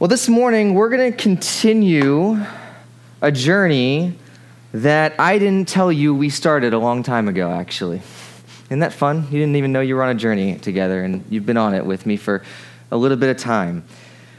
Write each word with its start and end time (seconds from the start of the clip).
Well, 0.00 0.06
this 0.06 0.28
morning 0.28 0.74
we're 0.74 0.90
going 0.90 1.10
to 1.10 1.18
continue 1.18 2.38
a 3.20 3.32
journey 3.32 4.16
that 4.72 5.18
I 5.18 5.40
didn't 5.40 5.66
tell 5.66 5.90
you 5.90 6.14
we 6.14 6.30
started 6.30 6.72
a 6.72 6.78
long 6.78 7.02
time 7.02 7.26
ago, 7.26 7.50
actually. 7.50 8.00
Isn't 8.66 8.78
that 8.78 8.92
fun? 8.92 9.24
You 9.24 9.40
didn't 9.40 9.56
even 9.56 9.72
know 9.72 9.80
you 9.80 9.96
were 9.96 10.04
on 10.04 10.10
a 10.10 10.14
journey 10.14 10.56
together, 10.56 11.02
and 11.02 11.24
you've 11.28 11.46
been 11.46 11.56
on 11.56 11.74
it 11.74 11.84
with 11.84 12.06
me 12.06 12.16
for 12.16 12.44
a 12.92 12.96
little 12.96 13.16
bit 13.16 13.28
of 13.28 13.38
time. 13.38 13.82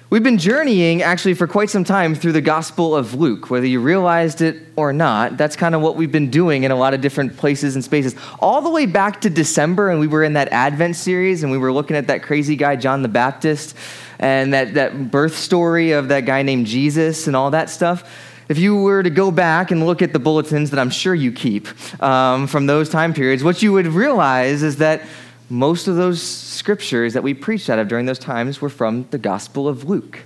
We've 0.09 0.23
been 0.23 0.37
journeying 0.37 1.01
actually 1.01 1.33
for 1.33 1.45
quite 1.45 1.69
some 1.69 1.83
time 1.83 2.15
through 2.15 2.31
the 2.31 2.41
Gospel 2.41 2.95
of 2.95 3.15
Luke, 3.15 3.49
whether 3.49 3.65
you 3.65 3.81
realized 3.81 4.39
it 4.39 4.65
or 4.77 4.93
not. 4.93 5.35
That's 5.35 5.57
kind 5.57 5.75
of 5.75 5.81
what 5.81 5.97
we've 5.97 6.11
been 6.11 6.31
doing 6.31 6.63
in 6.63 6.71
a 6.71 6.75
lot 6.75 6.93
of 6.93 7.01
different 7.01 7.35
places 7.35 7.75
and 7.75 7.83
spaces. 7.83 8.15
All 8.39 8.61
the 8.61 8.69
way 8.69 8.85
back 8.85 9.19
to 9.21 9.29
December, 9.29 9.89
and 9.89 9.99
we 9.99 10.07
were 10.07 10.23
in 10.23 10.33
that 10.33 10.47
Advent 10.53 10.95
series, 10.95 11.43
and 11.43 11.51
we 11.51 11.57
were 11.57 11.73
looking 11.73 11.97
at 11.97 12.07
that 12.07 12.23
crazy 12.23 12.55
guy, 12.55 12.77
John 12.77 13.01
the 13.01 13.09
Baptist, 13.09 13.75
and 14.19 14.53
that, 14.53 14.73
that 14.73 15.11
birth 15.11 15.35
story 15.35 15.91
of 15.91 16.09
that 16.09 16.25
guy 16.25 16.41
named 16.41 16.67
Jesus 16.67 17.27
and 17.27 17.35
all 17.35 17.51
that 17.51 17.69
stuff. 17.69 18.03
If 18.49 18.57
you 18.57 18.81
were 18.81 19.03
to 19.03 19.09
go 19.09 19.31
back 19.31 19.71
and 19.71 19.85
look 19.85 20.01
at 20.01 20.11
the 20.11 20.19
bulletins 20.19 20.71
that 20.71 20.79
I'm 20.79 20.89
sure 20.89 21.13
you 21.13 21.31
keep 21.31 21.67
um, 22.01 22.47
from 22.47 22.65
those 22.65 22.89
time 22.89 23.13
periods, 23.13 23.43
what 23.43 23.61
you 23.61 23.71
would 23.73 23.87
realize 23.87 24.63
is 24.63 24.77
that 24.77 25.03
most 25.49 25.87
of 25.87 25.95
those 25.95 26.21
scriptures 26.21 27.13
that 27.13 27.23
we 27.23 27.33
preached 27.33 27.69
out 27.69 27.79
of 27.79 27.87
during 27.87 28.05
those 28.05 28.19
times 28.19 28.61
were 28.61 28.69
from 28.69 29.07
the 29.11 29.17
Gospel 29.17 29.67
of 29.67 29.89
Luke. 29.89 30.19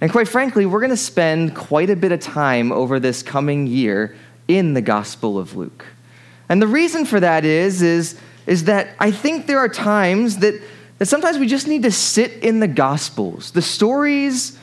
And 0.00 0.10
quite 0.10 0.26
frankly, 0.28 0.66
we're 0.66 0.80
going 0.80 0.90
to 0.90 0.96
spend 0.96 1.54
quite 1.54 1.88
a 1.88 1.96
bit 1.96 2.10
of 2.10 2.20
time 2.20 2.72
over 2.72 2.98
this 2.98 3.22
coming 3.22 3.66
year 3.66 4.16
in 4.48 4.74
the 4.74 4.82
Gospel 4.82 5.38
of 5.38 5.54
Luke. 5.54 5.86
And 6.48 6.60
the 6.60 6.66
reason 6.66 7.04
for 7.04 7.20
that 7.20 7.44
is, 7.44 7.82
is, 7.82 8.20
is 8.46 8.64
that 8.64 8.88
I 8.98 9.12
think 9.12 9.46
there 9.46 9.58
are 9.58 9.68
times 9.68 10.38
that, 10.38 10.60
that 11.02 11.06
sometimes 11.06 11.36
we 11.36 11.48
just 11.48 11.66
need 11.66 11.82
to 11.82 11.90
sit 11.90 12.30
in 12.44 12.60
the 12.60 12.68
Gospels, 12.68 13.50
the 13.50 13.60
stories 13.60 14.56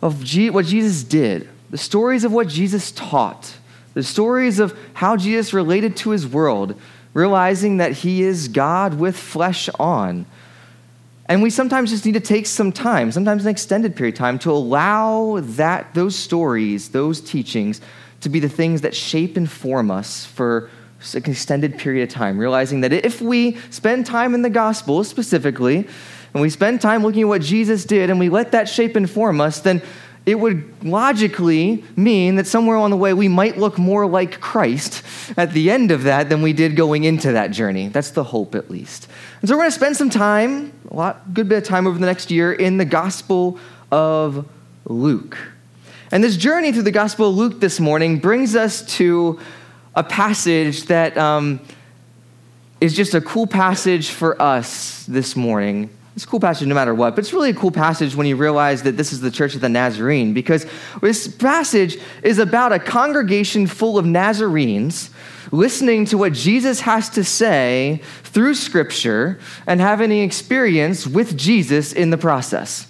of 0.00 0.22
G- 0.22 0.48
what 0.48 0.64
Jesus 0.64 1.02
did, 1.02 1.48
the 1.70 1.76
stories 1.76 2.22
of 2.22 2.30
what 2.30 2.46
Jesus 2.46 2.92
taught, 2.92 3.56
the 3.92 4.04
stories 4.04 4.60
of 4.60 4.78
how 4.94 5.16
Jesus 5.16 5.52
related 5.52 5.96
to 5.96 6.10
his 6.10 6.24
world, 6.24 6.80
realizing 7.14 7.78
that 7.78 7.90
he 7.90 8.22
is 8.22 8.46
God 8.46 8.94
with 8.94 9.16
flesh 9.16 9.68
on. 9.80 10.24
And 11.26 11.42
we 11.42 11.50
sometimes 11.50 11.90
just 11.90 12.06
need 12.06 12.14
to 12.14 12.20
take 12.20 12.46
some 12.46 12.70
time, 12.70 13.10
sometimes 13.10 13.44
an 13.44 13.50
extended 13.50 13.96
period 13.96 14.14
of 14.14 14.18
time, 14.20 14.38
to 14.38 14.52
allow 14.52 15.40
that, 15.40 15.94
those 15.94 16.14
stories, 16.14 16.90
those 16.90 17.20
teachings, 17.20 17.80
to 18.20 18.28
be 18.28 18.38
the 18.38 18.48
things 18.48 18.82
that 18.82 18.94
shape 18.94 19.36
and 19.36 19.50
form 19.50 19.90
us 19.90 20.26
for 20.26 20.70
an 21.14 21.30
extended 21.30 21.78
period 21.78 22.08
of 22.08 22.14
time, 22.14 22.38
realizing 22.38 22.80
that 22.82 22.92
if 22.92 23.20
we 23.20 23.56
spend 23.70 24.06
time 24.06 24.34
in 24.34 24.42
the 24.42 24.50
gospel 24.50 25.04
specifically, 25.04 25.86
and 26.34 26.40
we 26.40 26.48
spend 26.48 26.80
time 26.80 27.02
looking 27.02 27.22
at 27.22 27.28
what 27.28 27.42
Jesus 27.42 27.84
did, 27.84 28.10
and 28.10 28.18
we 28.18 28.28
let 28.28 28.52
that 28.52 28.68
shape 28.68 28.96
and 28.96 29.08
form 29.10 29.40
us, 29.40 29.60
then 29.60 29.82
it 30.24 30.38
would 30.38 30.84
logically 30.84 31.84
mean 31.96 32.36
that 32.36 32.46
somewhere 32.46 32.76
on 32.76 32.90
the 32.90 32.96
way 32.96 33.12
we 33.12 33.26
might 33.28 33.58
look 33.58 33.76
more 33.76 34.06
like 34.06 34.40
Christ 34.40 35.02
at 35.36 35.52
the 35.52 35.70
end 35.70 35.90
of 35.90 36.04
that 36.04 36.28
than 36.28 36.42
we 36.42 36.52
did 36.52 36.76
going 36.76 37.04
into 37.04 37.32
that 37.32 37.50
journey. 37.50 37.88
That's 37.88 38.10
the 38.10 38.22
hope, 38.22 38.54
at 38.54 38.70
least. 38.70 39.08
And 39.40 39.48
so 39.48 39.56
we're 39.56 39.62
going 39.62 39.70
to 39.70 39.76
spend 39.76 39.96
some 39.96 40.10
time, 40.10 40.72
a 40.90 40.94
lot, 40.94 41.34
good 41.34 41.48
bit 41.48 41.58
of 41.58 41.64
time 41.64 41.88
over 41.88 41.98
the 41.98 42.06
next 42.06 42.30
year, 42.30 42.52
in 42.52 42.78
the 42.78 42.84
Gospel 42.84 43.58
of 43.90 44.48
Luke. 44.84 45.36
And 46.12 46.22
this 46.22 46.36
journey 46.36 46.72
through 46.72 46.82
the 46.82 46.92
Gospel 46.92 47.30
of 47.30 47.36
Luke 47.36 47.60
this 47.60 47.80
morning 47.80 48.20
brings 48.20 48.54
us 48.54 48.82
to 48.98 49.40
a 49.94 50.02
passage 50.02 50.84
that 50.84 51.16
um, 51.16 51.60
is 52.80 52.94
just 52.94 53.14
a 53.14 53.20
cool 53.20 53.46
passage 53.46 54.10
for 54.10 54.40
us 54.40 55.04
this 55.06 55.36
morning 55.36 55.90
it's 56.14 56.24
a 56.24 56.28
cool 56.28 56.40
passage 56.40 56.68
no 56.68 56.74
matter 56.74 56.94
what, 56.94 57.14
but 57.14 57.20
it's 57.20 57.32
really 57.32 57.50
a 57.50 57.54
cool 57.54 57.70
passage 57.70 58.14
when 58.14 58.26
you 58.26 58.36
realize 58.36 58.82
that 58.82 58.98
this 58.98 59.12
is 59.12 59.20
the 59.20 59.30
Church 59.30 59.54
of 59.54 59.62
the 59.62 59.68
Nazarene 59.68 60.34
because 60.34 60.66
this 61.00 61.26
passage 61.26 61.96
is 62.22 62.38
about 62.38 62.72
a 62.72 62.78
congregation 62.78 63.66
full 63.66 63.98
of 63.98 64.04
Nazarenes 64.04 65.10
listening 65.52 66.04
to 66.06 66.18
what 66.18 66.34
Jesus 66.34 66.80
has 66.80 67.08
to 67.10 67.24
say 67.24 68.02
through 68.24 68.54
Scripture 68.54 69.38
and 69.66 69.80
having 69.80 70.12
an 70.12 70.18
experience 70.18 71.06
with 71.06 71.36
Jesus 71.36 71.94
in 71.94 72.10
the 72.10 72.18
process. 72.18 72.86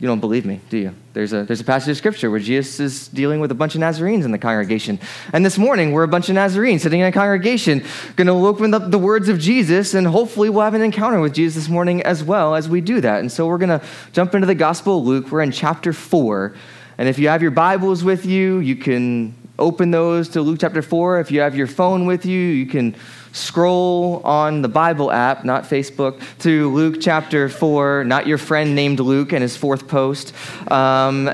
You 0.00 0.06
don't 0.06 0.20
believe 0.20 0.46
me, 0.46 0.60
do 0.70 0.78
you? 0.78 0.94
There's 1.12 1.34
a, 1.34 1.44
there's 1.44 1.60
a 1.60 1.64
passage 1.64 1.90
of 1.90 1.96
scripture 1.98 2.30
where 2.30 2.40
Jesus 2.40 2.80
is 2.80 3.08
dealing 3.08 3.38
with 3.38 3.50
a 3.50 3.54
bunch 3.54 3.74
of 3.74 3.82
Nazarenes 3.82 4.24
in 4.24 4.30
the 4.30 4.38
congregation. 4.38 4.98
And 5.34 5.44
this 5.44 5.58
morning, 5.58 5.92
we're 5.92 6.04
a 6.04 6.08
bunch 6.08 6.30
of 6.30 6.36
Nazarenes 6.36 6.80
sitting 6.80 7.00
in 7.00 7.06
a 7.06 7.12
congregation, 7.12 7.84
going 8.16 8.26
to 8.26 8.32
open 8.32 8.72
up 8.72 8.90
the 8.90 8.98
words 8.98 9.28
of 9.28 9.38
Jesus, 9.38 9.92
and 9.92 10.06
hopefully 10.06 10.48
we'll 10.48 10.62
have 10.62 10.72
an 10.72 10.80
encounter 10.80 11.20
with 11.20 11.34
Jesus 11.34 11.64
this 11.64 11.70
morning 11.70 12.02
as 12.02 12.24
well 12.24 12.54
as 12.54 12.66
we 12.66 12.80
do 12.80 13.02
that. 13.02 13.20
And 13.20 13.30
so 13.30 13.46
we're 13.46 13.58
going 13.58 13.78
to 13.78 13.86
jump 14.14 14.34
into 14.34 14.46
the 14.46 14.54
Gospel 14.54 15.00
of 15.00 15.04
Luke. 15.04 15.30
We're 15.30 15.42
in 15.42 15.52
chapter 15.52 15.92
4. 15.92 16.54
And 16.96 17.06
if 17.06 17.18
you 17.18 17.28
have 17.28 17.42
your 17.42 17.50
Bibles 17.50 18.02
with 18.02 18.24
you, 18.24 18.58
you 18.60 18.76
can 18.76 19.34
open 19.58 19.90
those 19.90 20.30
to 20.30 20.40
Luke 20.40 20.60
chapter 20.60 20.80
4. 20.80 21.20
If 21.20 21.30
you 21.30 21.40
have 21.40 21.54
your 21.54 21.66
phone 21.66 22.06
with 22.06 22.24
you, 22.24 22.38
you 22.38 22.64
can 22.64 22.96
scroll 23.32 24.20
on 24.24 24.62
the 24.62 24.68
Bible 24.68 25.10
app, 25.10 25.44
not 25.44 25.64
Facebook, 25.64 26.22
to 26.40 26.72
Luke 26.74 26.96
chapter 27.00 27.48
4, 27.48 28.04
not 28.04 28.26
your 28.26 28.38
friend 28.38 28.74
named 28.74 29.00
Luke 29.00 29.32
and 29.32 29.42
his 29.42 29.56
fourth 29.56 29.88
post. 29.88 30.32
Um, 30.70 31.30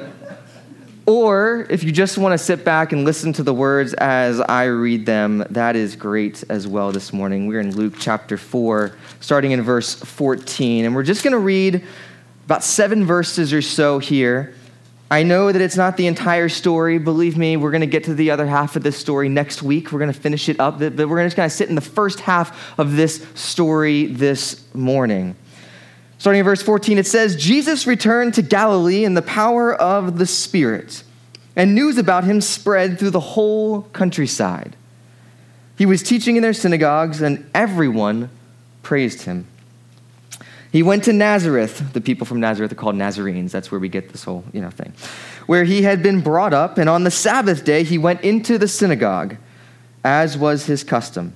or 1.06 1.68
if 1.70 1.84
you 1.84 1.92
just 1.92 2.18
want 2.18 2.32
to 2.32 2.38
sit 2.38 2.64
back 2.64 2.92
and 2.92 3.04
listen 3.04 3.32
to 3.34 3.44
the 3.44 3.54
words 3.54 3.94
as 3.94 4.40
I 4.40 4.64
read 4.64 5.06
them, 5.06 5.44
that 5.50 5.76
is 5.76 5.94
great 5.94 6.42
as 6.48 6.66
well 6.66 6.90
this 6.90 7.12
morning. 7.12 7.46
We're 7.46 7.60
in 7.60 7.76
Luke 7.76 7.94
chapter 7.98 8.36
4, 8.36 8.96
starting 9.20 9.52
in 9.52 9.62
verse 9.62 9.94
14. 9.94 10.84
And 10.84 10.96
we're 10.96 11.04
just 11.04 11.22
going 11.22 11.32
to 11.32 11.38
read 11.38 11.84
about 12.44 12.64
seven 12.64 13.04
verses 13.04 13.52
or 13.52 13.62
so 13.62 14.00
here. 14.00 14.54
I 15.08 15.22
know 15.22 15.52
that 15.52 15.62
it's 15.62 15.76
not 15.76 15.96
the 15.96 16.08
entire 16.08 16.48
story. 16.48 16.98
Believe 16.98 17.36
me, 17.36 17.56
we're 17.56 17.70
going 17.70 17.80
to 17.80 17.86
get 17.86 18.04
to 18.04 18.14
the 18.14 18.32
other 18.32 18.46
half 18.46 18.74
of 18.74 18.82
this 18.82 18.96
story 18.96 19.28
next 19.28 19.62
week. 19.62 19.92
We're 19.92 20.00
going 20.00 20.12
to 20.12 20.18
finish 20.18 20.48
it 20.48 20.58
up, 20.58 20.80
but 20.80 21.08
we're 21.08 21.22
just 21.24 21.36
going 21.36 21.48
to 21.48 21.54
sit 21.54 21.68
in 21.68 21.76
the 21.76 21.80
first 21.80 22.18
half 22.20 22.76
of 22.78 22.96
this 22.96 23.24
story 23.34 24.06
this 24.06 24.64
morning. 24.74 25.36
Starting 26.18 26.40
in 26.40 26.44
verse 26.44 26.62
14, 26.62 26.98
it 26.98 27.06
says 27.06 27.36
Jesus 27.36 27.86
returned 27.86 28.34
to 28.34 28.42
Galilee 28.42 29.04
in 29.04 29.14
the 29.14 29.22
power 29.22 29.72
of 29.74 30.18
the 30.18 30.26
Spirit, 30.26 31.04
and 31.54 31.74
news 31.74 31.98
about 31.98 32.24
him 32.24 32.40
spread 32.40 32.98
through 32.98 33.10
the 33.10 33.20
whole 33.20 33.82
countryside. 33.82 34.74
He 35.78 35.86
was 35.86 36.02
teaching 36.02 36.34
in 36.34 36.42
their 36.42 36.52
synagogues, 36.52 37.20
and 37.20 37.48
everyone 37.54 38.30
praised 38.82 39.22
him. 39.22 39.46
He 40.76 40.82
went 40.82 41.04
to 41.04 41.14
Nazareth. 41.14 41.94
The 41.94 42.02
people 42.02 42.26
from 42.26 42.38
Nazareth 42.38 42.70
are 42.70 42.74
called 42.74 42.96
Nazarenes. 42.96 43.50
That's 43.50 43.70
where 43.70 43.80
we 43.80 43.88
get 43.88 44.10
this 44.10 44.24
whole, 44.24 44.44
you 44.52 44.60
know, 44.60 44.68
thing. 44.68 44.92
Where 45.46 45.64
he 45.64 45.80
had 45.80 46.02
been 46.02 46.20
brought 46.20 46.52
up, 46.52 46.76
and 46.76 46.86
on 46.90 47.02
the 47.02 47.10
Sabbath 47.10 47.64
day 47.64 47.82
he 47.82 47.96
went 47.96 48.20
into 48.20 48.58
the 48.58 48.68
synagogue, 48.68 49.38
as 50.04 50.36
was 50.36 50.66
his 50.66 50.84
custom. 50.84 51.32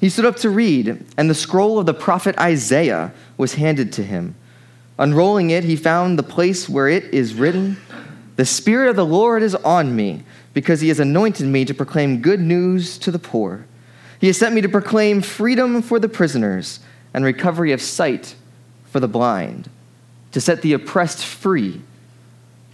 He 0.00 0.08
stood 0.08 0.24
up 0.24 0.34
to 0.38 0.50
read, 0.50 1.06
and 1.16 1.30
the 1.30 1.36
scroll 1.36 1.78
of 1.78 1.86
the 1.86 1.94
prophet 1.94 2.36
Isaiah 2.36 3.14
was 3.36 3.54
handed 3.54 3.92
to 3.92 4.02
him. 4.02 4.34
Unrolling 4.98 5.50
it, 5.50 5.62
he 5.62 5.76
found 5.76 6.18
the 6.18 6.24
place 6.24 6.68
where 6.68 6.88
it 6.88 7.04
is 7.14 7.34
written, 7.34 7.76
The 8.34 8.44
Spirit 8.44 8.90
of 8.90 8.96
the 8.96 9.06
Lord 9.06 9.44
is 9.44 9.54
on 9.54 9.94
me, 9.94 10.24
because 10.52 10.80
he 10.80 10.88
has 10.88 10.98
anointed 10.98 11.46
me 11.46 11.64
to 11.64 11.74
proclaim 11.74 12.20
good 12.20 12.40
news 12.40 12.98
to 12.98 13.12
the 13.12 13.20
poor. 13.20 13.66
He 14.18 14.26
has 14.26 14.36
sent 14.36 14.52
me 14.52 14.62
to 14.62 14.68
proclaim 14.68 15.22
freedom 15.22 15.80
for 15.80 16.00
the 16.00 16.08
prisoners 16.08 16.80
and 17.14 17.24
recovery 17.24 17.70
of 17.70 17.80
sight 17.80 18.34
for 18.94 19.00
the 19.00 19.08
blind, 19.08 19.68
to 20.30 20.40
set 20.40 20.62
the 20.62 20.72
oppressed 20.72 21.24
free, 21.26 21.82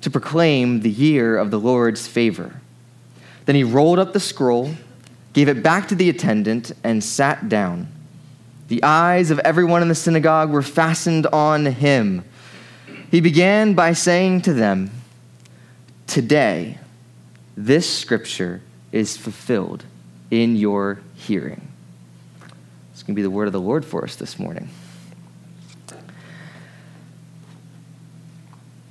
to 0.02 0.10
proclaim 0.10 0.80
the 0.80 0.90
year 0.90 1.38
of 1.38 1.50
the 1.50 1.58
Lord's 1.58 2.06
favor. 2.06 2.60
Then 3.46 3.56
he 3.56 3.64
rolled 3.64 3.98
up 3.98 4.12
the 4.12 4.20
scroll, 4.20 4.74
gave 5.32 5.48
it 5.48 5.62
back 5.62 5.88
to 5.88 5.94
the 5.94 6.10
attendant, 6.10 6.72
and 6.84 7.02
sat 7.02 7.48
down. 7.48 7.88
The 8.68 8.82
eyes 8.82 9.30
of 9.30 9.38
everyone 9.38 9.80
in 9.80 9.88
the 9.88 9.94
synagogue 9.94 10.50
were 10.50 10.60
fastened 10.60 11.26
on 11.28 11.64
him. 11.64 12.22
He 13.10 13.22
began 13.22 13.72
by 13.72 13.94
saying 13.94 14.42
to 14.42 14.52
them, 14.52 14.90
Today, 16.06 16.76
this 17.56 17.90
scripture 17.90 18.60
is 18.92 19.16
fulfilled 19.16 19.84
in 20.30 20.54
your 20.54 21.00
hearing. 21.14 21.66
It's 22.92 23.02
going 23.02 23.14
to 23.14 23.18
be 23.18 23.22
the 23.22 23.30
word 23.30 23.46
of 23.46 23.54
the 23.54 23.58
Lord 23.58 23.86
for 23.86 24.04
us 24.04 24.16
this 24.16 24.38
morning. 24.38 24.68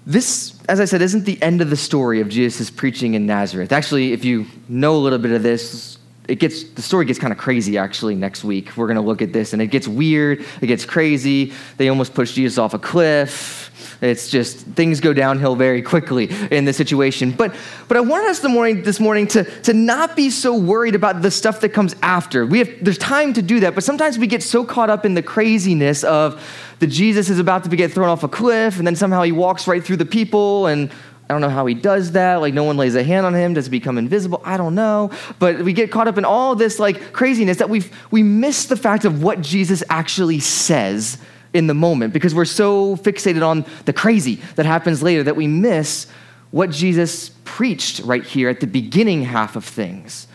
This, 0.10 0.58
as 0.68 0.80
I 0.80 0.86
said, 0.86 1.04
isn't 1.04 1.26
the 1.26 1.40
end 1.40 1.62
of 1.62 1.70
the 1.70 1.78
story 1.78 2.20
of 2.20 2.30
Jesus' 2.30 2.72
preaching 2.72 3.14
in 3.14 3.28
Nazareth. 3.28 3.72
Actually, 3.72 4.12
if 4.12 4.26
you 4.26 4.48
know 4.68 4.96
a 4.96 4.98
little 4.98 5.20
bit 5.20 5.30
of 5.30 5.44
this, 5.44 5.99
it 6.30 6.40
gets 6.40 6.64
the 6.64 6.82
story 6.82 7.06
gets 7.06 7.20
kind 7.20 7.34
of 7.34 7.40
crazy 7.40 7.78
actually 7.78 8.16
next 8.16 8.44
week. 8.44 8.78
We're 8.78 8.86
going 8.86 8.96
to 8.96 9.02
look 9.02 9.22
at 9.22 9.34
this 9.34 9.54
and 9.54 9.62
it 9.62 9.68
gets 9.68 9.88
weird, 9.88 10.46
it 10.62 10.68
gets 10.68 10.86
crazy. 10.86 11.54
They 11.78 11.90
almost 11.90 12.14
push 12.14 12.34
Jesus 12.34 12.58
off 12.58 12.74
a 12.74 12.80
cliff. 12.80 13.66
It's 14.02 14.30
just 14.30 14.60
things 14.60 15.00
go 15.00 15.12
downhill 15.12 15.56
very 15.56 15.82
quickly 15.82 16.30
in 16.52 16.66
this 16.66 16.78
situation. 16.78 17.32
But 17.32 17.56
but 17.88 17.98
I 17.98 18.02
wanted 18.02 18.30
us 18.30 18.40
the 18.40 18.50
morning 18.50 18.84
this 18.84 19.00
morning 19.00 19.28
to 19.28 19.44
to 19.62 19.74
not 19.74 20.16
be 20.16 20.30
so 20.30 20.56
worried 20.56 20.96
about 20.96 21.22
the 21.22 21.32
stuff 21.32 21.62
that 21.62 21.70
comes 21.70 21.96
after. 22.04 22.46
We 22.46 22.60
have 22.60 22.70
there's 22.82 22.98
time 22.98 23.34
to 23.34 23.42
do 23.42 23.60
that, 23.62 23.74
but 23.74 23.84
sometimes 23.84 24.18
we 24.20 24.28
get 24.28 24.44
so 24.44 24.64
caught 24.64 24.90
up 24.90 25.06
in 25.06 25.16
the 25.16 25.24
craziness 25.24 26.04
of 26.04 26.42
that 26.80 26.88
Jesus 26.88 27.30
is 27.30 27.40
about 27.40 27.64
to 27.66 27.76
get 27.76 27.92
thrown 27.92 28.08
off 28.08 28.24
a 28.24 28.30
cliff 28.30 28.78
and 28.78 28.88
then 28.88 28.96
somehow 28.96 29.24
he 29.24 29.32
walks 29.32 29.68
right 29.68 29.84
through 29.84 29.98
the 29.98 30.06
people 30.06 30.68
and 30.68 30.92
I 31.30 31.34
don't 31.34 31.42
know 31.42 31.50
how 31.50 31.68
he 31.68 31.76
does 31.76 32.14
that. 32.14 32.38
Like, 32.38 32.56
no 32.56 32.64
one 32.64 32.76
lays 32.76 32.96
a 32.96 33.04
hand 33.04 33.26
on 33.26 33.36
him. 33.36 33.54
Does 33.54 33.66
he 33.66 33.72
become 33.72 34.00
invisible? 34.00 34.42
I 34.44 34.58
don't 34.58 34.74
know. 34.74 35.12
But 35.38 35.62
we 35.62 35.74
get 35.74 35.92
caught 35.92 36.08
up 36.08 36.18
in 36.18 36.26
all 36.26 36.56
this, 36.56 36.80
like, 36.80 37.14
craziness 37.14 37.58
that 37.58 37.70
we've 37.70 37.96
we 38.10 38.24
miss 38.24 38.66
the 38.66 38.76
fact 38.76 39.06
of 39.06 39.22
what 39.22 39.42
Jesus 39.42 39.84
actually 39.90 40.40
says 40.40 41.20
in 41.54 41.68
the 41.68 41.74
moment 41.74 42.14
because 42.14 42.34
we're 42.34 42.46
so 42.46 42.96
fixated 42.98 43.46
on 43.46 43.66
the 43.86 43.94
crazy 43.94 44.36
that 44.56 44.66
happens 44.66 45.04
later 45.04 45.24
that 45.24 45.36
we 45.36 45.46
miss 45.46 46.08
what 46.52 46.72
Jesus 46.72 47.30
preached 47.44 48.00
right 48.00 48.24
here 48.24 48.50
at 48.50 48.60
the 48.60 48.68
beginning 48.68 49.24
half 49.24 49.56
of 49.56 49.64
things. 49.64 50.28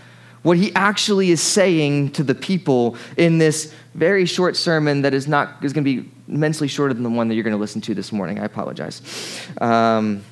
What 0.42 0.58
he 0.58 0.72
actually 0.74 1.30
is 1.30 1.40
saying 1.40 2.12
to 2.12 2.22
the 2.22 2.34
people 2.34 2.96
in 3.16 3.38
this 3.38 3.74
very 3.94 4.26
short 4.26 4.56
sermon 4.56 5.02
that 5.02 5.14
is 5.14 5.26
not 5.26 5.64
is 5.64 5.72
going 5.72 5.84
to 5.84 6.02
be 6.02 6.10
immensely 6.28 6.68
shorter 6.68 6.94
than 6.94 7.02
the 7.02 7.10
one 7.10 7.28
that 7.28 7.34
you're 7.34 7.44
going 7.44 7.56
to 7.56 7.60
listen 7.60 7.80
to 7.80 7.94
this 7.94 8.12
morning. 8.12 8.38
I 8.38 8.44
apologize. 8.44 9.02
Um, 9.60 10.22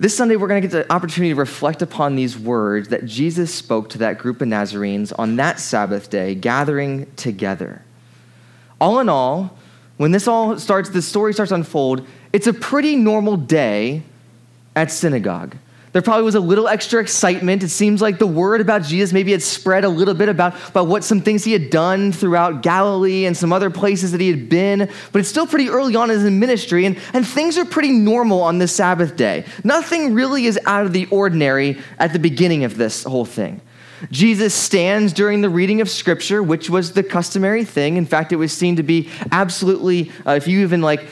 this 0.00 0.16
Sunday, 0.16 0.36
we're 0.36 0.46
going 0.46 0.62
to 0.62 0.68
get 0.68 0.72
the 0.72 0.92
opportunity 0.92 1.34
to 1.34 1.38
reflect 1.38 1.82
upon 1.82 2.14
these 2.14 2.38
words 2.38 2.88
that 2.88 3.04
Jesus 3.04 3.52
spoke 3.52 3.88
to 3.90 3.98
that 3.98 4.18
group 4.18 4.40
of 4.40 4.46
Nazarenes 4.46 5.12
on 5.18 5.36
that 5.36 5.58
Sabbath 5.58 6.08
day, 6.08 6.36
gathering 6.36 7.10
together. 7.16 7.82
All 8.80 9.00
in 9.00 9.08
all, 9.08 9.56
when 9.96 10.12
this 10.12 10.28
all 10.28 10.56
starts, 10.58 10.90
the 10.90 11.02
story 11.02 11.32
starts 11.32 11.48
to 11.48 11.56
unfold, 11.56 12.06
it's 12.32 12.46
a 12.46 12.52
pretty 12.52 12.94
normal 12.94 13.36
day 13.36 14.04
at 14.76 14.92
synagogue. 14.92 15.56
There 15.98 16.02
probably 16.04 16.22
was 16.22 16.36
a 16.36 16.40
little 16.40 16.68
extra 16.68 17.00
excitement. 17.00 17.64
It 17.64 17.70
seems 17.70 18.00
like 18.00 18.20
the 18.20 18.26
word 18.28 18.60
about 18.60 18.84
Jesus 18.84 19.12
maybe 19.12 19.32
had 19.32 19.42
spread 19.42 19.82
a 19.82 19.88
little 19.88 20.14
bit 20.14 20.28
about, 20.28 20.54
about 20.68 20.86
what 20.86 21.02
some 21.02 21.20
things 21.20 21.42
he 21.42 21.52
had 21.52 21.70
done 21.70 22.12
throughout 22.12 22.62
Galilee 22.62 23.26
and 23.26 23.36
some 23.36 23.52
other 23.52 23.68
places 23.68 24.12
that 24.12 24.20
he 24.20 24.30
had 24.30 24.48
been. 24.48 24.88
But 25.10 25.18
it's 25.18 25.28
still 25.28 25.44
pretty 25.44 25.68
early 25.68 25.96
on 25.96 26.08
in 26.08 26.20
his 26.20 26.30
ministry, 26.30 26.84
and, 26.84 26.96
and 27.12 27.26
things 27.26 27.58
are 27.58 27.64
pretty 27.64 27.90
normal 27.90 28.42
on 28.42 28.58
this 28.58 28.70
Sabbath 28.70 29.16
day. 29.16 29.44
Nothing 29.64 30.14
really 30.14 30.46
is 30.46 30.56
out 30.66 30.86
of 30.86 30.92
the 30.92 31.06
ordinary 31.06 31.78
at 31.98 32.12
the 32.12 32.20
beginning 32.20 32.62
of 32.62 32.76
this 32.76 33.02
whole 33.02 33.24
thing. 33.24 33.60
Jesus 34.12 34.54
stands 34.54 35.12
during 35.12 35.40
the 35.40 35.50
reading 35.50 35.80
of 35.80 35.90
Scripture, 35.90 36.44
which 36.44 36.70
was 36.70 36.92
the 36.92 37.02
customary 37.02 37.64
thing. 37.64 37.96
In 37.96 38.06
fact, 38.06 38.30
it 38.30 38.36
was 38.36 38.52
seen 38.52 38.76
to 38.76 38.84
be 38.84 39.10
absolutely, 39.32 40.12
uh, 40.24 40.34
if 40.34 40.46
you 40.46 40.60
even 40.60 40.80
like, 40.80 41.08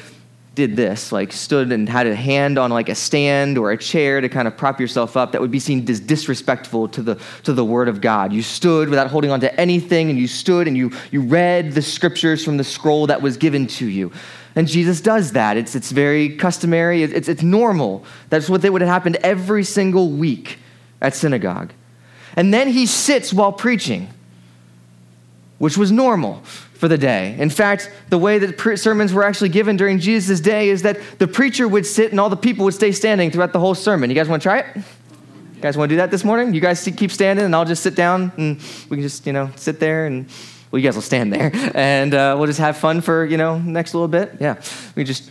did 0.57 0.75
this, 0.75 1.13
like 1.13 1.33
stood 1.33 1.71
and 1.71 1.89
had 1.89 2.07
a 2.07 2.15
hand 2.17 2.59
on 2.59 2.71
like 2.71 2.89
a 2.89 2.95
stand 2.95 3.59
or 3.59 3.71
a 3.71 3.77
chair 3.77 4.21
to 4.21 4.29
kind 4.29 4.49
of 4.49 4.57
prop 4.57 4.81
yourself 4.81 5.17
up, 5.17 5.31
that 5.33 5.41
would 5.41 5.51
be 5.51 5.61
seen 5.61 5.89
as 5.89 6.01
disrespectful 6.01 6.89
to 6.89 7.03
the, 7.03 7.21
to 7.45 7.53
the 7.53 7.65
word 7.65 7.89
of 7.89 8.01
God. 8.01 8.33
You 8.33 8.43
stood 8.43 8.89
without 8.89 9.09
holding 9.09 9.31
on 9.31 9.39
to 9.41 9.61
anything, 9.61 10.11
and 10.11 10.19
you 10.19 10.27
stood 10.27 10.67
and 10.67 10.77
you, 10.77 10.91
you 11.13 11.21
read 11.21 11.73
the 11.73 11.83
scriptures 11.83 12.43
from 12.43 12.57
the 12.57 12.65
scroll 12.65 13.07
that 13.07 13.23
was 13.23 13.37
given 13.37 13.67
to 13.69 13.87
you. 13.87 14.11
And 14.57 14.67
Jesus 14.67 15.03
does 15.03 15.33
that. 15.33 15.59
It's, 15.59 15.75
it's 15.75 15.93
very 15.93 16.35
customary, 16.37 17.03
it's, 17.03 17.29
it's 17.29 17.43
normal. 17.43 18.05
That's 18.31 18.49
what 18.49 18.63
they 18.63 18.71
would 18.71 18.81
have 18.81 18.91
happened 18.91 19.17
every 19.17 19.63
single 19.63 20.11
week 20.11 20.59
at 21.03 21.15
synagogue. 21.15 21.73
And 22.35 22.53
then 22.53 22.69
he 22.69 22.87
sits 22.87 23.33
while 23.33 23.53
preaching, 23.53 24.09
which 25.59 25.79
was 25.79 25.91
normal 25.91 26.43
for 26.75 26.89
the 26.89 26.99
day. 26.99 27.35
In 27.39 27.51
fact, 27.51 27.91
the 28.11 28.19
way 28.19 28.39
that 28.39 28.79
sermons 28.79 29.13
were 29.13 29.25
actually 29.25 29.49
given 29.49 29.77
during 29.77 29.99
Jesus' 29.99 30.41
day 30.41 30.69
is 30.69 30.83
that 30.83 30.99
the 31.19 31.27
preacher 31.27 31.67
would 31.67 31.87
sit 31.87 32.11
and 32.11 32.21
all 32.21 32.29
the 32.29 32.37
people 32.37 32.65
would 32.65 32.75
stay 32.75 32.93
standing 32.93 33.31
throughout 33.31 33.53
the 33.53 33.61
whole 33.61 33.75
sermon. 33.75 34.11
You 34.11 34.17
guys 34.17 34.29
want 34.29 34.43
to 34.43 34.47
try 34.47 34.59
it? 34.59 34.77
You 34.77 35.63
guys 35.63 35.77
want 35.77 35.89
to 35.89 35.95
do 35.95 35.97
that 35.97 36.11
this 36.11 36.25
morning? 36.25 36.53
You 36.53 36.61
guys 36.61 36.87
keep 36.97 37.11
standing 37.11 37.45
and 37.45 37.55
I'll 37.55 37.65
just 37.65 37.83
sit 37.83 37.95
down 37.95 38.33
and 38.37 38.61
we 38.91 38.99
can 38.99 39.03
just, 39.03 39.27
you 39.27 39.33
know, 39.33 39.51
sit 39.57 39.81
there 39.81 40.07
and, 40.07 40.29
well, 40.71 40.79
you 40.79 40.87
guys 40.87 40.95
will 40.95 41.03
stand 41.03 41.33
there 41.33 41.51
and 41.75 42.13
uh, 42.13 42.35
we'll 42.37 42.47
just 42.47 42.59
have 42.59 42.77
fun 42.77 43.01
for, 43.01 43.25
you 43.25 43.39
know, 43.39 43.59
next 43.59 43.95
little 43.95 44.09
bit. 44.09 44.37
Yeah. 44.39 44.61
We 44.95 45.05
just, 45.05 45.31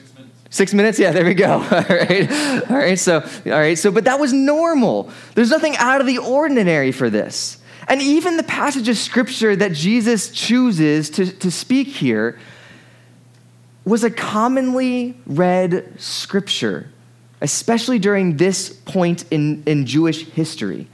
Six 0.55 0.73
minutes? 0.73 0.97
Yeah, 0.97 1.11
there 1.11 1.25
we 1.25 1.33
go. 1.33 1.51
All 1.53 1.59
right. 1.59 2.31
All 2.69 2.77
right. 2.77 2.97
So, 2.97 3.19
all 3.19 3.51
right. 3.51 3.77
So, 3.77 3.91
but 3.91 4.05
that 4.05 4.21
was 4.21 4.31
normal. 4.31 5.11
There's 5.33 5.49
nothing 5.49 5.75
out 5.75 5.99
of 5.99 6.07
the 6.07 6.19
ordinary 6.19 6.93
for 6.93 7.09
this. 7.09 7.57
And 7.87 8.01
even 8.01 8.37
the 8.37 8.43
passage 8.43 8.89
of 8.89 8.97
scripture 8.97 9.55
that 9.55 9.73
Jesus 9.73 10.29
chooses 10.29 11.09
to, 11.11 11.31
to 11.31 11.51
speak 11.51 11.87
here 11.87 12.39
was 13.83 14.03
a 14.03 14.09
commonly 14.09 15.15
read 15.27 15.93
scripture, 15.99 16.89
especially 17.41 17.99
during 17.99 18.37
this 18.37 18.69
point 18.69 19.25
in, 19.29 19.63
in 19.67 19.85
Jewish 19.85 20.25
history. 20.25 20.87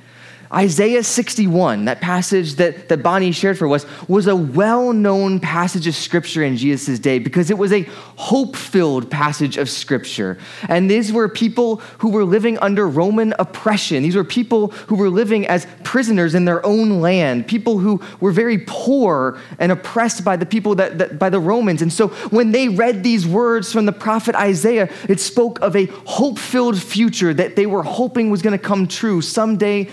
Isaiah 0.53 1.03
61, 1.03 1.85
that 1.85 2.01
passage 2.01 2.55
that, 2.55 2.89
that 2.89 3.01
Bonnie 3.01 3.31
shared 3.31 3.57
for 3.57 3.73
us, 3.73 3.85
was 4.09 4.27
a 4.27 4.35
well 4.35 4.91
known 4.91 5.39
passage 5.39 5.87
of 5.87 5.95
scripture 5.95 6.43
in 6.43 6.57
Jesus' 6.57 6.99
day 6.99 7.19
because 7.19 7.49
it 7.49 7.57
was 7.57 7.71
a 7.71 7.83
hope 8.17 8.55
filled 8.57 9.09
passage 9.09 9.55
of 9.57 9.69
scripture. 9.69 10.37
And 10.67 10.91
these 10.91 11.13
were 11.13 11.29
people 11.29 11.77
who 11.99 12.09
were 12.09 12.25
living 12.25 12.57
under 12.57 12.87
Roman 12.87 13.33
oppression. 13.39 14.03
These 14.03 14.15
were 14.15 14.25
people 14.25 14.67
who 14.87 14.95
were 14.95 15.09
living 15.09 15.47
as 15.47 15.65
prisoners 15.83 16.35
in 16.35 16.43
their 16.43 16.65
own 16.65 16.99
land, 16.99 17.47
people 17.47 17.77
who 17.77 18.01
were 18.19 18.33
very 18.33 18.57
poor 18.67 19.39
and 19.57 19.71
oppressed 19.71 20.25
by 20.25 20.35
the 20.35 20.45
people 20.45 20.75
that, 20.75 20.97
that 20.97 21.17
by 21.17 21.29
the 21.29 21.39
Romans. 21.39 21.81
And 21.81 21.93
so 21.93 22.09
when 22.29 22.51
they 22.51 22.67
read 22.67 23.03
these 23.03 23.25
words 23.25 23.71
from 23.71 23.85
the 23.85 23.93
prophet 23.93 24.35
Isaiah, 24.35 24.89
it 25.07 25.21
spoke 25.21 25.61
of 25.61 25.75
a 25.77 25.85
hope 25.85 26.37
filled 26.37 26.81
future 26.81 27.33
that 27.33 27.55
they 27.55 27.65
were 27.65 27.83
hoping 27.83 28.29
was 28.29 28.41
going 28.41 28.57
to 28.57 28.63
come 28.63 28.87
true 28.87 29.21
someday 29.21 29.87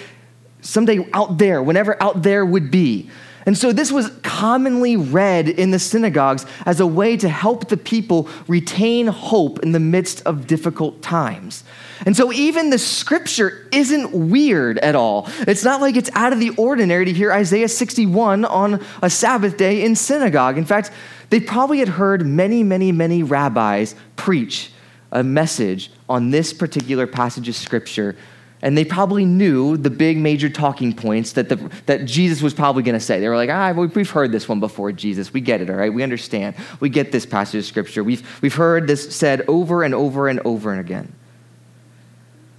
someday 0.60 1.06
out 1.12 1.38
there, 1.38 1.62
whenever 1.62 2.00
out 2.02 2.22
there 2.22 2.44
would 2.44 2.70
be. 2.70 3.10
And 3.48 3.56
so 3.56 3.72
this 3.72 3.90
was 3.90 4.10
commonly 4.22 4.96
read 4.96 5.48
in 5.48 5.70
the 5.70 5.78
synagogues 5.78 6.44
as 6.66 6.80
a 6.80 6.86
way 6.86 7.16
to 7.16 7.30
help 7.30 7.68
the 7.68 7.78
people 7.78 8.28
retain 8.46 9.06
hope 9.06 9.60
in 9.60 9.72
the 9.72 9.80
midst 9.80 10.20
of 10.26 10.46
difficult 10.46 11.00
times. 11.00 11.64
And 12.04 12.14
so 12.14 12.30
even 12.30 12.68
the 12.68 12.78
scripture 12.78 13.66
isn't 13.72 14.12
weird 14.12 14.76
at 14.80 14.94
all. 14.94 15.30
It's 15.40 15.64
not 15.64 15.80
like 15.80 15.96
it's 15.96 16.10
out 16.12 16.34
of 16.34 16.40
the 16.40 16.50
ordinary 16.50 17.06
to 17.06 17.12
hear 17.14 17.32
Isaiah 17.32 17.68
61 17.68 18.44
on 18.44 18.84
a 19.00 19.08
Sabbath 19.08 19.56
day 19.56 19.82
in 19.82 19.96
synagogue. 19.96 20.58
In 20.58 20.66
fact, 20.66 20.90
they 21.30 21.40
probably 21.40 21.78
had 21.78 21.88
heard 21.88 22.26
many, 22.26 22.62
many, 22.62 22.92
many 22.92 23.22
rabbis 23.22 23.94
preach 24.16 24.72
a 25.10 25.22
message 25.22 25.90
on 26.06 26.30
this 26.30 26.52
particular 26.52 27.06
passage 27.06 27.48
of 27.48 27.56
scripture 27.56 28.14
and 28.60 28.76
they 28.76 28.84
probably 28.84 29.24
knew 29.24 29.76
the 29.76 29.90
big 29.90 30.18
major 30.18 30.48
talking 30.48 30.92
points 30.92 31.32
that, 31.32 31.48
the, 31.48 31.56
that 31.86 32.04
Jesus 32.06 32.42
was 32.42 32.52
probably 32.52 32.82
going 32.82 32.94
to 32.94 33.00
say. 33.00 33.20
They 33.20 33.28
were 33.28 33.36
like, 33.36 33.50
ah, 33.50 33.72
we've 33.72 34.10
heard 34.10 34.32
this 34.32 34.48
one 34.48 34.58
before, 34.58 34.90
Jesus. 34.90 35.32
We 35.32 35.40
get 35.40 35.60
it, 35.60 35.70
all 35.70 35.76
right? 35.76 35.92
We 35.92 36.02
understand. 36.02 36.56
We 36.80 36.88
get 36.88 37.12
this 37.12 37.24
passage 37.24 37.60
of 37.60 37.64
scripture. 37.66 38.02
We've, 38.02 38.26
we've 38.42 38.54
heard 38.54 38.88
this 38.88 39.14
said 39.14 39.44
over 39.46 39.84
and 39.84 39.94
over 39.94 40.26
and 40.26 40.40
over 40.44 40.72
and 40.72 40.80
again. 40.80 41.14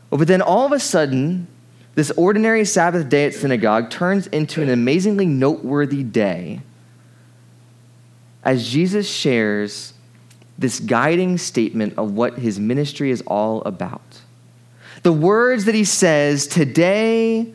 But 0.09 0.27
then 0.27 0.41
all 0.41 0.65
of 0.65 0.71
a 0.71 0.79
sudden, 0.79 1.47
this 1.95 2.11
ordinary 2.11 2.63
Sabbath 2.63 3.09
day 3.09 3.25
at 3.25 3.33
synagogue 3.33 3.89
turns 3.89 4.27
into 4.27 4.61
an 4.61 4.69
amazingly 4.69 5.25
noteworthy 5.25 6.03
day 6.03 6.61
as 8.43 8.69
Jesus 8.69 9.09
shares 9.09 9.93
this 10.57 10.79
guiding 10.79 11.37
statement 11.37 11.93
of 11.97 12.13
what 12.13 12.39
his 12.39 12.57
ministry 12.57 13.11
is 13.11 13.21
all 13.27 13.61
about. 13.63 14.08
The 15.03 15.13
words 15.13 15.65
that 15.65 15.75
he 15.75 15.83
says, 15.85 16.47
today, 16.47 17.53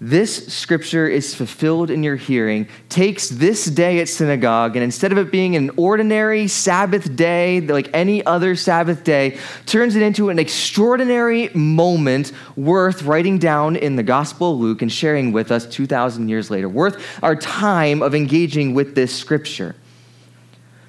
this 0.00 0.48
scripture 0.48 1.08
is 1.08 1.34
fulfilled 1.34 1.90
in 1.90 2.02
your 2.02 2.16
hearing, 2.16 2.68
takes 2.88 3.28
this 3.28 3.64
day 3.64 4.00
at 4.00 4.08
synagogue, 4.08 4.76
and 4.76 4.82
instead 4.82 5.12
of 5.12 5.18
it 5.18 5.30
being 5.30 5.56
an 5.56 5.70
ordinary 5.76 6.46
Sabbath 6.46 7.16
day, 7.16 7.60
like 7.60 7.88
any 7.94 8.24
other 8.26 8.54
Sabbath 8.54 9.02
day, 9.02 9.38
turns 9.66 9.96
it 9.96 10.02
into 10.02 10.28
an 10.28 10.38
extraordinary 10.38 11.48
moment 11.54 12.32
worth 12.54 13.02
writing 13.04 13.38
down 13.38 13.76
in 13.76 13.96
the 13.96 14.02
Gospel 14.02 14.52
of 14.52 14.60
Luke 14.60 14.82
and 14.82 14.92
sharing 14.92 15.32
with 15.32 15.50
us 15.50 15.64
2,000 15.64 16.28
years 16.28 16.50
later, 16.50 16.68
worth 16.68 17.22
our 17.22 17.36
time 17.36 18.02
of 18.02 18.14
engaging 18.14 18.74
with 18.74 18.94
this 18.94 19.14
scripture. 19.16 19.74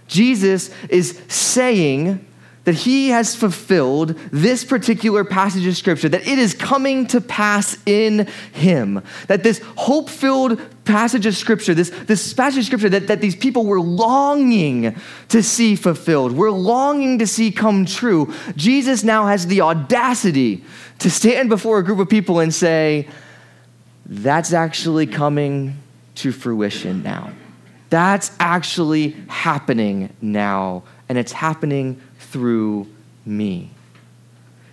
Jesus 0.07 0.71
is 0.89 1.21
saying, 1.29 2.25
that 2.65 2.74
he 2.74 3.10
has 3.10 3.36
fulfilled 3.36 4.10
this 4.31 4.65
particular 4.65 5.24
passage 5.24 5.65
of 5.65 5.77
scripture, 5.77 6.10
that 6.10 6.27
it 6.27 6.39
is 6.39 6.53
coming 6.53 7.07
to 7.07 7.22
pass 7.22 7.77
in 7.86 8.27
him. 8.53 9.01
That 9.27 9.43
this 9.43 9.62
hope 9.77 10.10
filled 10.10 10.60
passage 10.84 11.25
of 11.25 11.36
scripture, 11.36 11.74
this, 11.74 11.89
this 11.89 12.34
passage 12.34 12.60
of 12.60 12.65
scripture 12.65 12.89
that, 12.89 13.07
that 13.07 13.22
these 13.22 13.36
people 13.36 13.65
were 13.65 13.79
longing 13.79 14.95
to 15.29 15.43
see 15.43 15.75
fulfilled, 15.75 16.31
were 16.34 16.51
longing 16.51 17.19
to 17.19 17.27
see 17.27 17.51
come 17.51 17.86
true, 17.86 18.34
Jesus 18.55 19.03
now 19.03 19.27
has 19.27 19.48
the 19.48 19.62
audacity 19.62 20.63
to 21.00 21.10
stand 21.10 21.50
before 21.50 21.79
a 21.79 21.84
group 21.84 22.00
of 22.00 22.10
people 22.10 22.39
and 22.39 22.53
say, 22.53 23.07
that's 24.07 24.53
actually 24.53 25.07
coming 25.07 25.77
to 26.15 26.31
fruition 26.31 27.03
now. 27.03 27.31
That's 27.89 28.31
actually 28.39 29.15
happening 29.27 30.15
now, 30.22 30.84
and 31.07 31.17
it's 31.17 31.31
happening 31.31 32.01
through 32.35 32.85
me. 33.25 33.69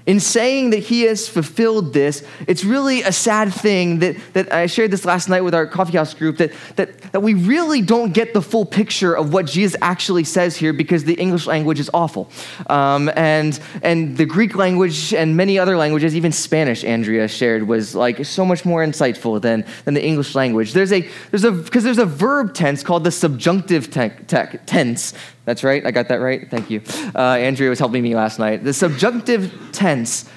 In 0.05 0.19
saying 0.19 0.71
that 0.71 0.81
he 0.81 1.03
has 1.03 1.29
fulfilled 1.29 1.93
this, 1.93 2.25
it's 2.49 2.65
really 2.65 3.03
a 3.03 3.13
sad 3.13 3.55
thing 3.55 4.01
that, 4.01 4.17
that 4.33 4.53
I 4.53 4.67
shared 4.67 4.91
this 4.91 5.05
last 5.05 5.29
night 5.29 5.43
with 5.43 5.55
our 5.55 5.65
coffee 5.65 5.97
house 5.97 6.13
group 6.13 6.39
that, 6.39 6.51
that, 6.75 7.01
that 7.13 7.21
we 7.21 7.35
really 7.35 7.83
don't 7.83 8.13
get 8.13 8.35
the 8.35 8.43
full 8.43 8.67
picture 8.67 9.17
of 9.17 9.33
what 9.33 9.47
Jesus 9.47 9.77
actually 9.81 10.25
says 10.25 10.57
here 10.57 10.73
because 10.73 11.05
the 11.05 11.15
English 11.15 11.47
language 11.47 11.79
is 11.79 11.89
awful. 11.95 12.29
Um, 12.67 13.13
and, 13.15 13.61
and 13.85 14.17
the 14.17 14.27
Greek 14.27 14.57
language 14.57 15.15
and 15.15 15.37
many 15.37 15.57
other 15.57 15.77
languages, 15.77 16.17
even 16.17 16.33
Spanish, 16.33 16.83
Andrea 16.83 17.29
shared, 17.29 17.69
was 17.69 17.95
like 17.95 18.25
so 18.25 18.45
much 18.45 18.65
more 18.65 18.85
insightful 18.85 19.41
than, 19.41 19.65
than 19.85 19.95
the 19.95 20.05
English 20.05 20.35
language. 20.35 20.73
There's 20.73 20.93
a, 20.93 21.09
there's 21.31 21.45
a, 21.45 21.53
because 21.53 21.85
there's 21.85 21.99
a 21.99 22.07
verb 22.07 22.55
tense 22.55 22.83
called 22.83 23.05
the 23.05 23.13
subjunctive 23.13 23.89
te- 23.89 24.11
te- 24.27 24.59
tense 24.67 25.15
that's 25.45 25.65
right. 25.65 25.85
I 25.85 25.91
got 25.91 26.09
that 26.09 26.21
right. 26.21 26.49
Thank 26.49 26.71
you. 26.71 26.83
Uh, 27.15 27.19
Andrea 27.19 27.69
was 27.69 27.79
helping 27.79 28.03
me 28.03 28.15
last 28.15 28.39
night. 28.39 28.63
The 28.63 28.73
subjunctive 28.73 29.53
tense 29.73 30.29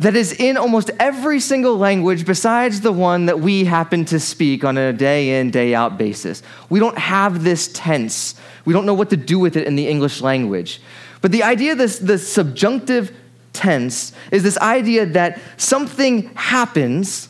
that 0.00 0.14
is 0.14 0.32
in 0.32 0.56
almost 0.56 0.90
every 1.00 1.40
single 1.40 1.76
language 1.76 2.24
besides 2.24 2.80
the 2.80 2.92
one 2.92 3.26
that 3.26 3.40
we 3.40 3.64
happen 3.64 4.04
to 4.06 4.20
speak 4.20 4.64
on 4.64 4.78
a 4.78 4.92
day 4.92 5.40
in, 5.40 5.50
day 5.50 5.74
out 5.74 5.98
basis. 5.98 6.42
We 6.68 6.78
don't 6.78 6.98
have 6.98 7.42
this 7.42 7.68
tense. 7.72 8.34
We 8.64 8.72
don't 8.72 8.86
know 8.86 8.94
what 8.94 9.10
to 9.10 9.16
do 9.16 9.38
with 9.38 9.56
it 9.56 9.66
in 9.66 9.76
the 9.76 9.88
English 9.88 10.20
language. 10.20 10.80
But 11.20 11.32
the 11.32 11.42
idea 11.42 11.72
of 11.72 11.78
this, 11.78 11.98
the 11.98 12.18
subjunctive 12.18 13.12
tense 13.52 14.12
is 14.30 14.44
this 14.44 14.58
idea 14.58 15.04
that 15.06 15.40
something 15.56 16.32
happens 16.34 17.28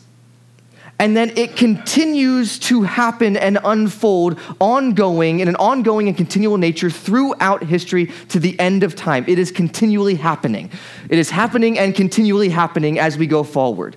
and 0.99 1.15
then 1.15 1.31
it 1.37 1.55
continues 1.55 2.59
to 2.59 2.81
happen 2.81 3.37
and 3.37 3.57
unfold 3.63 4.37
ongoing 4.59 5.39
in 5.39 5.47
an 5.47 5.55
ongoing 5.55 6.09
and 6.09 6.17
continual 6.17 6.57
nature 6.57 6.89
throughout 6.89 7.63
history 7.63 8.11
to 8.27 8.39
the 8.39 8.59
end 8.59 8.83
of 8.83 8.95
time. 8.95 9.23
It 9.27 9.39
is 9.39 9.49
continually 9.49 10.15
happening. 10.15 10.69
It 11.09 11.17
is 11.17 11.29
happening 11.29 11.79
and 11.79 11.95
continually 11.95 12.49
happening 12.49 12.99
as 12.99 13.17
we 13.17 13.27
go 13.27 13.43
forward. 13.43 13.95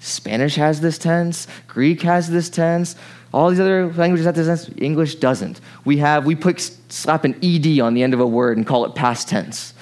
Spanish 0.00 0.56
has 0.56 0.80
this 0.80 0.98
tense, 0.98 1.46
Greek 1.68 2.02
has 2.02 2.28
this 2.28 2.50
tense, 2.50 2.96
all 3.32 3.50
these 3.50 3.60
other 3.60 3.92
languages 3.92 4.26
have 4.26 4.34
this 4.34 4.46
tense, 4.46 4.70
English 4.78 5.16
doesn't. 5.16 5.60
We 5.84 5.98
have, 5.98 6.26
we 6.26 6.34
put, 6.34 6.60
slap 6.88 7.24
an 7.24 7.36
ed 7.42 7.78
on 7.78 7.94
the 7.94 8.02
end 8.02 8.14
of 8.14 8.20
a 8.20 8.26
word 8.26 8.56
and 8.56 8.66
call 8.66 8.84
it 8.84 8.94
past 8.94 9.28
tense. 9.28 9.74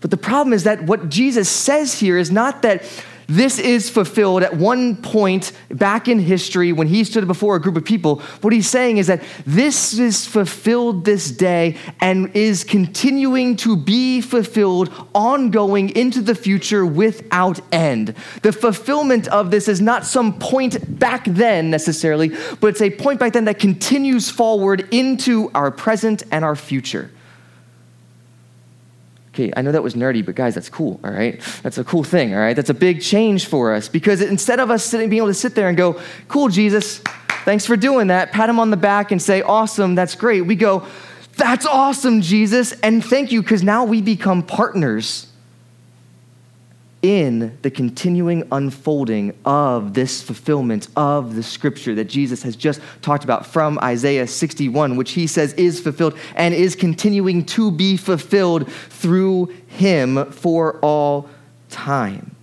But 0.00 0.10
the 0.10 0.16
problem 0.16 0.52
is 0.52 0.64
that 0.64 0.82
what 0.82 1.08
Jesus 1.08 1.48
says 1.48 1.98
here 1.98 2.16
is 2.16 2.30
not 2.30 2.62
that 2.62 2.84
this 3.26 3.58
is 3.58 3.90
fulfilled 3.90 4.42
at 4.42 4.56
one 4.56 4.96
point 4.96 5.52
back 5.70 6.08
in 6.08 6.18
history 6.18 6.72
when 6.72 6.86
he 6.86 7.04
stood 7.04 7.26
before 7.26 7.56
a 7.56 7.60
group 7.60 7.76
of 7.76 7.84
people. 7.84 8.20
What 8.40 8.52
he's 8.52 8.68
saying 8.68 8.98
is 8.98 9.08
that 9.08 9.22
this 9.44 9.98
is 9.98 10.26
fulfilled 10.26 11.04
this 11.04 11.30
day 11.30 11.76
and 12.00 12.34
is 12.36 12.62
continuing 12.64 13.56
to 13.56 13.76
be 13.76 14.20
fulfilled 14.20 14.92
ongoing 15.14 15.90
into 15.96 16.20
the 16.20 16.34
future 16.34 16.86
without 16.86 17.60
end. 17.72 18.14
The 18.42 18.52
fulfillment 18.52 19.28
of 19.28 19.50
this 19.50 19.68
is 19.68 19.80
not 19.80 20.04
some 20.04 20.38
point 20.38 20.98
back 20.98 21.24
then 21.24 21.70
necessarily, 21.70 22.28
but 22.60 22.68
it's 22.68 22.82
a 22.82 22.90
point 22.90 23.18
back 23.18 23.32
then 23.32 23.46
that 23.46 23.58
continues 23.58 24.30
forward 24.30 24.88
into 24.92 25.50
our 25.54 25.70
present 25.70 26.22
and 26.30 26.44
our 26.44 26.56
future. 26.56 27.10
Okay, 29.36 29.52
I 29.54 29.60
know 29.60 29.70
that 29.70 29.82
was 29.82 29.92
nerdy, 29.92 30.24
but 30.24 30.34
guys, 30.34 30.54
that's 30.54 30.70
cool, 30.70 30.98
all 31.04 31.10
right? 31.10 31.38
That's 31.62 31.76
a 31.76 31.84
cool 31.84 32.02
thing, 32.02 32.32
all 32.32 32.40
right? 32.40 32.56
That's 32.56 32.70
a 32.70 32.74
big 32.74 33.02
change 33.02 33.44
for 33.44 33.74
us 33.74 33.86
because 33.86 34.22
instead 34.22 34.60
of 34.60 34.70
us 34.70 34.82
sitting, 34.82 35.10
being 35.10 35.18
able 35.18 35.28
to 35.28 35.34
sit 35.34 35.54
there 35.54 35.68
and 35.68 35.76
go, 35.76 36.00
cool, 36.26 36.48
Jesus, 36.48 37.02
thanks 37.44 37.66
for 37.66 37.76
doing 37.76 38.06
that, 38.06 38.32
pat 38.32 38.48
him 38.48 38.58
on 38.58 38.70
the 38.70 38.78
back 38.78 39.12
and 39.12 39.20
say, 39.20 39.42
awesome, 39.42 39.94
that's 39.94 40.14
great, 40.14 40.40
we 40.40 40.56
go, 40.56 40.86
that's 41.36 41.66
awesome, 41.66 42.22
Jesus, 42.22 42.72
and 42.80 43.04
thank 43.04 43.30
you 43.30 43.42
because 43.42 43.62
now 43.62 43.84
we 43.84 44.00
become 44.00 44.42
partners 44.42 45.26
in 47.06 47.56
the 47.62 47.70
continuing 47.70 48.48
unfolding 48.50 49.32
of 49.44 49.94
this 49.94 50.22
fulfillment 50.22 50.88
of 50.96 51.36
the 51.36 51.42
scripture 51.42 51.94
that 51.94 52.06
Jesus 52.06 52.42
has 52.42 52.56
just 52.56 52.80
talked 53.00 53.22
about 53.22 53.46
from 53.46 53.78
Isaiah 53.80 54.26
61, 54.26 54.96
which 54.96 55.12
he 55.12 55.28
says 55.28 55.52
is 55.52 55.78
fulfilled 55.78 56.18
and 56.34 56.52
is 56.52 56.74
continuing 56.74 57.44
to 57.44 57.70
be 57.70 57.96
fulfilled 57.96 58.68
through 58.90 59.54
him 59.68 60.32
for 60.32 60.80
all 60.80 61.30
time. 61.68 62.34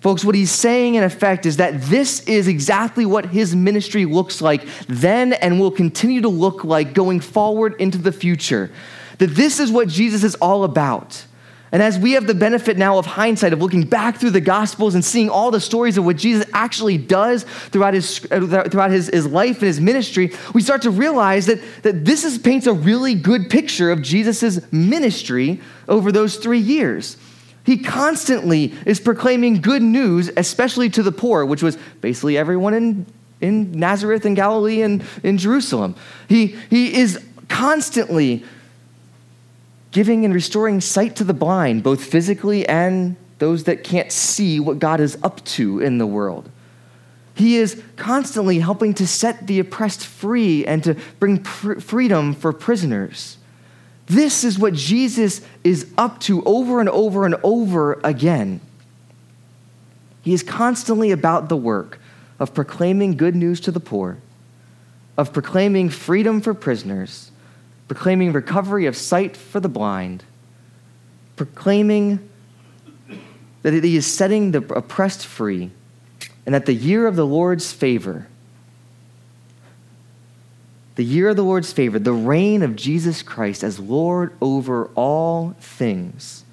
Folks, 0.00 0.24
what 0.24 0.34
he's 0.34 0.50
saying 0.50 0.96
in 0.96 1.04
effect 1.04 1.46
is 1.46 1.58
that 1.58 1.82
this 1.82 2.20
is 2.22 2.48
exactly 2.48 3.06
what 3.06 3.26
his 3.26 3.54
ministry 3.54 4.06
looks 4.06 4.40
like 4.40 4.66
then 4.88 5.34
and 5.34 5.60
will 5.60 5.70
continue 5.70 6.22
to 6.22 6.28
look 6.28 6.64
like 6.64 6.94
going 6.94 7.20
forward 7.20 7.78
into 7.78 7.98
the 7.98 8.10
future. 8.10 8.72
That 9.18 9.28
this 9.28 9.60
is 9.60 9.70
what 9.70 9.86
Jesus 9.88 10.24
is 10.24 10.34
all 10.36 10.64
about. 10.64 11.26
And 11.72 11.82
as 11.82 11.98
we 11.98 12.12
have 12.12 12.26
the 12.26 12.34
benefit 12.34 12.76
now 12.76 12.98
of 12.98 13.06
hindsight, 13.06 13.52
of 13.52 13.62
looking 13.62 13.84
back 13.84 14.16
through 14.16 14.30
the 14.30 14.40
Gospels 14.40 14.96
and 14.96 15.04
seeing 15.04 15.30
all 15.30 15.52
the 15.52 15.60
stories 15.60 15.96
of 15.96 16.04
what 16.04 16.16
Jesus 16.16 16.44
actually 16.52 16.98
does 16.98 17.44
throughout 17.44 17.94
his, 17.94 18.26
uh, 18.30 18.68
throughout 18.68 18.90
his, 18.90 19.06
his 19.06 19.26
life 19.26 19.58
and 19.58 19.66
his 19.66 19.80
ministry, 19.80 20.32
we 20.52 20.62
start 20.62 20.82
to 20.82 20.90
realize 20.90 21.46
that, 21.46 21.60
that 21.82 22.04
this 22.04 22.24
is, 22.24 22.38
paints 22.38 22.66
a 22.66 22.72
really 22.72 23.14
good 23.14 23.48
picture 23.48 23.92
of 23.92 24.02
Jesus' 24.02 24.60
ministry 24.72 25.60
over 25.86 26.10
those 26.10 26.36
three 26.36 26.58
years. 26.58 27.16
He 27.64 27.78
constantly 27.78 28.74
is 28.84 28.98
proclaiming 28.98 29.60
good 29.60 29.82
news, 29.82 30.28
especially 30.36 30.90
to 30.90 31.04
the 31.04 31.12
poor, 31.12 31.44
which 31.44 31.62
was 31.62 31.76
basically 32.00 32.36
everyone 32.36 32.74
in, 32.74 33.06
in 33.40 33.70
Nazareth 33.72 34.24
and 34.24 34.34
Galilee 34.34 34.82
and 34.82 35.04
in 35.22 35.38
Jerusalem. 35.38 35.94
He, 36.28 36.56
he 36.68 36.98
is 36.98 37.24
constantly 37.48 38.44
giving 39.90 40.24
and 40.24 40.32
restoring 40.32 40.80
sight 40.80 41.16
to 41.16 41.24
the 41.24 41.34
blind, 41.34 41.82
both 41.82 42.04
physically 42.04 42.66
and 42.68 43.16
those 43.38 43.64
that 43.64 43.82
can't 43.82 44.12
see 44.12 44.60
what 44.60 44.78
God 44.78 45.00
is 45.00 45.18
up 45.22 45.44
to 45.44 45.80
in 45.80 45.98
the 45.98 46.06
world. 46.06 46.50
He 47.34 47.56
is 47.56 47.82
constantly 47.96 48.58
helping 48.58 48.92
to 48.94 49.06
set 49.06 49.46
the 49.46 49.58
oppressed 49.60 50.04
free 50.04 50.66
and 50.66 50.84
to 50.84 50.94
bring 51.18 51.42
pr- 51.42 51.80
freedom 51.80 52.34
for 52.34 52.52
prisoners. 52.52 53.38
This 54.06 54.44
is 54.44 54.58
what 54.58 54.74
Jesus 54.74 55.40
is 55.64 55.90
up 55.96 56.20
to 56.20 56.44
over 56.44 56.80
and 56.80 56.88
over 56.88 57.24
and 57.24 57.36
over 57.42 58.00
again. 58.04 58.60
He 60.22 60.34
is 60.34 60.42
constantly 60.42 61.12
about 61.12 61.48
the 61.48 61.56
work 61.56 61.98
of 62.38 62.52
proclaiming 62.52 63.16
good 63.16 63.34
news 63.34 63.60
to 63.60 63.70
the 63.70 63.80
poor, 63.80 64.18
of 65.16 65.32
proclaiming 65.32 65.88
freedom 65.88 66.40
for 66.40 66.52
prisoners, 66.52 67.29
proclaiming 67.90 68.32
recovery 68.32 68.86
of 68.86 68.96
sight 68.96 69.36
for 69.36 69.58
the 69.58 69.68
blind, 69.68 70.22
proclaiming 71.34 72.20
that 73.62 73.82
he 73.82 73.96
is 73.96 74.06
setting 74.06 74.52
the 74.52 74.62
oppressed 74.76 75.26
free, 75.26 75.72
and 76.46 76.54
that 76.54 76.66
the 76.66 76.72
year 76.72 77.08
of 77.08 77.16
the 77.16 77.26
Lord's 77.26 77.72
favor, 77.72 78.28
the 80.94 81.04
year 81.04 81.30
of 81.30 81.34
the 81.34 81.42
Lord's 81.42 81.72
favor, 81.72 81.98
the 81.98 82.12
reign 82.12 82.62
of 82.62 82.76
Jesus 82.76 83.24
Christ 83.24 83.64
as 83.64 83.80
Lord 83.80 84.36
over 84.40 84.84
all 84.94 85.56
things, 85.58 86.44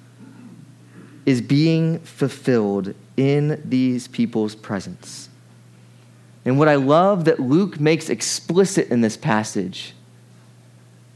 is 1.24 1.40
being 1.40 2.00
fulfilled 2.00 2.96
in 3.16 3.62
these 3.64 4.08
people's 4.08 4.56
presence. 4.56 5.28
And 6.44 6.58
what 6.58 6.66
I 6.66 6.74
love 6.74 7.26
that 7.26 7.38
Luke 7.38 7.78
makes 7.78 8.08
explicit 8.08 8.88
in 8.88 9.02
this 9.02 9.16
passage 9.16 9.94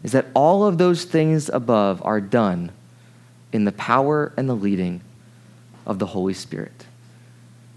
is 0.03 0.13
that 0.13 0.27
all 0.35 0.65
of 0.65 0.79
those 0.79 1.05
things 1.05 1.49
above 1.49 2.03
are 2.05 2.21
done 2.21 2.71
in 3.53 3.65
the 3.65 3.73
power 3.73 4.33
and 4.37 4.49
the 4.49 4.55
leading 4.55 5.01
of 5.87 5.99
the 5.99 6.07
Holy 6.07 6.35
Spirit. 6.35 6.87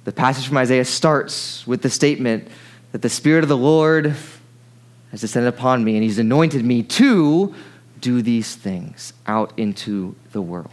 The 0.06 0.12
passage 0.12 0.48
from 0.48 0.58
Isaiah 0.58 0.86
starts 0.86 1.66
with 1.68 1.82
the 1.82 1.90
statement 1.90 2.48
that 2.92 3.02
the 3.02 3.10
Spirit 3.10 3.44
of 3.44 3.50
the 3.50 3.58
Lord 3.58 4.16
has 5.12 5.22
descended 5.22 5.54
upon 5.54 5.84
me, 5.84 5.96
and 5.96 6.04
He's 6.04 6.20
anointed 6.20 6.64
me 6.64 6.84
to 6.84 7.54
do 8.00 8.22
these 8.22 8.56
things 8.56 9.14
out 9.26 9.54
into 9.58 10.16
the 10.32 10.42
world. 10.42 10.72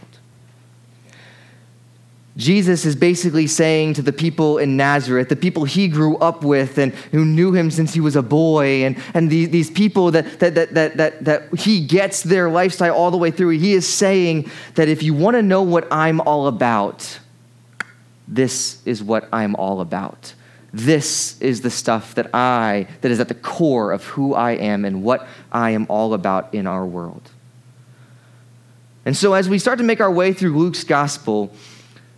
Jesus 2.35 2.83
is 2.83 2.95
basically 2.95 3.45
saying 3.45 3.93
to 3.93 4.01
the 4.01 4.11
people 4.11 4.57
in 4.57 4.75
Nazareth, 4.75 5.29
the 5.29 5.35
people 5.35 5.65
he 5.65 5.87
grew 5.87 6.17
up 6.17 6.43
with 6.43 6.79
and 6.79 6.91
who 7.11 7.25
knew 7.25 7.53
him 7.53 7.69
since 7.69 7.93
he 7.93 7.99
was 7.99 8.15
a 8.15 8.23
boy, 8.23 8.83
and, 8.83 8.97
and 9.13 9.29
these, 9.29 9.49
these 9.49 9.69
people 9.69 10.09
that, 10.11 10.39
that, 10.39 10.55
that, 10.55 10.73
that, 10.73 10.97
that, 10.97 11.25
that 11.25 11.53
he 11.59 11.85
gets 11.85 12.23
their 12.23 12.49
lifestyle 12.49 12.95
all 12.95 13.11
the 13.11 13.17
way 13.17 13.29
through, 13.29 13.49
he 13.49 13.73
is 13.73 13.87
saying 13.87 14.49
that 14.73 14.89
if 14.89 15.03
you 15.03 15.13
want 15.13 15.35
to 15.35 15.43
know 15.43 15.61
what 15.61 15.87
I'm 15.91 16.21
all 16.21 16.47
about, 16.47 17.19
this 18.27 18.81
is 18.83 19.03
what 19.03 19.29
I'm 19.31 19.55
all 19.55 19.79
about. 19.79 20.33
This 20.73 21.39
is 21.39 21.61
the 21.61 21.69
stuff 21.69 22.15
that 22.15 22.33
I, 22.33 22.87
that 23.01 23.11
is 23.11 23.19
at 23.19 23.27
the 23.27 23.35
core 23.35 23.91
of 23.91 24.03
who 24.05 24.33
I 24.33 24.53
am 24.53 24.85
and 24.85 25.03
what 25.03 25.27
I 25.51 25.69
am 25.69 25.85
all 25.87 26.15
about 26.15 26.51
in 26.51 26.65
our 26.65 26.83
world. 26.83 27.29
And 29.05 29.15
so 29.15 29.33
as 29.33 29.47
we 29.47 29.59
start 29.59 29.77
to 29.77 29.83
make 29.83 30.01
our 30.01 30.11
way 30.11 30.33
through 30.33 30.57
Luke's 30.57 30.83
gospel, 30.83 31.53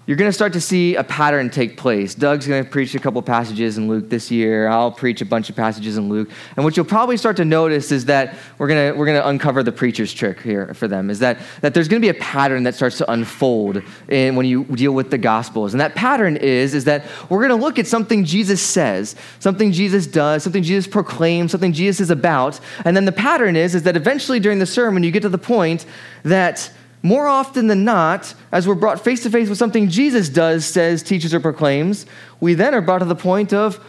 you're 0.08 0.18
going 0.18 0.30
to 0.30 0.34
start 0.34 0.54
to 0.54 0.62
see 0.62 0.96
a 0.96 1.04
pattern 1.04 1.50
take 1.50 1.78
place. 1.78 2.14
Doug's 2.14 2.46
going 2.46 2.64
to 2.64 2.70
preach 2.70 2.94
a 2.94 3.00
couple 3.00 3.20
passages 3.24 3.80
in 3.80 3.88
Luke 3.88 4.08
this 4.08 4.30
year. 4.30 4.68
I'll 4.68 4.92
preach 4.92 5.22
a 5.22 5.26
bunch 5.26 5.50
of 5.50 5.56
passages 5.56 5.98
in 5.98 6.10
Luke. 6.10 6.30
And 6.56 6.64
what 6.64 6.78
you'll 6.78 6.86
probably 6.86 7.18
start 7.18 7.38
to 7.38 7.46
notice 7.46 7.92
is 7.92 8.06
that 8.06 8.38
we're 8.60 8.68
going 8.68 8.94
to, 8.94 9.00
we're 9.00 9.08
going 9.08 9.20
to 9.20 9.28
uncover 9.28 9.64
the 9.64 9.72
preacher's 9.72 10.14
trick 10.14 10.42
here 10.42 10.76
for 10.76 10.88
them, 10.88 11.10
is 11.10 11.20
that, 11.20 11.40
that 11.62 11.74
there's 11.74 11.88
going 11.88 12.00
to 12.00 12.06
be 12.06 12.16
a 12.16 12.22
pattern 12.22 12.64
that 12.64 12.76
starts 12.76 13.00
to 13.00 13.12
unfold 13.12 13.82
in, 14.08 14.36
when 14.36 14.46
you 14.46 14.66
deal 14.66 14.92
with 14.92 15.10
the 15.10 15.18
Gospels. 15.18 15.74
And 15.74 15.82
that 15.82 15.96
pattern 15.96 16.38
is, 16.38 16.76
is 16.76 16.84
that 16.84 17.06
we're 17.30 17.48
going 17.48 17.60
to 17.60 17.66
look 17.66 17.80
at 17.80 17.88
something 17.88 18.26
Jesus 18.26 18.62
says, 18.62 19.16
something 19.40 19.72
Jesus 19.72 20.06
does, 20.06 20.44
something 20.44 20.62
Jesus 20.62 20.86
proclaims, 20.86 21.52
something 21.52 21.74
Jesus 21.74 22.00
is 22.00 22.10
about. 22.12 22.60
And 22.84 22.96
then 22.96 23.06
the 23.06 23.12
pattern 23.12 23.56
is, 23.56 23.74
is 23.74 23.84
that 23.84 23.98
eventually 23.98 24.40
during 24.40 24.60
the 24.60 24.68
sermon, 24.68 25.02
you 25.02 25.10
get 25.10 25.22
to 25.22 25.30
the 25.30 25.40
point 25.40 25.88
that 26.22 26.72
more 27.06 27.28
often 27.28 27.68
than 27.68 27.84
not, 27.84 28.34
as 28.52 28.68
we're 28.68 28.74
brought 28.74 29.00
face 29.00 29.22
to 29.22 29.30
face 29.30 29.48
with 29.48 29.60
something 29.60 29.90
Jesus 29.90 30.28
does, 30.28 30.66
says, 30.66 31.04
teaches, 31.04 31.36
or 31.36 31.40
proclaims, 31.40 32.08
we 32.40 32.56
then 32.56 32.74
are 32.74 32.82
brought 32.82 32.98
to 32.98 33.06
the 33.06 33.16
point 33.16 33.54
of, 33.54 33.80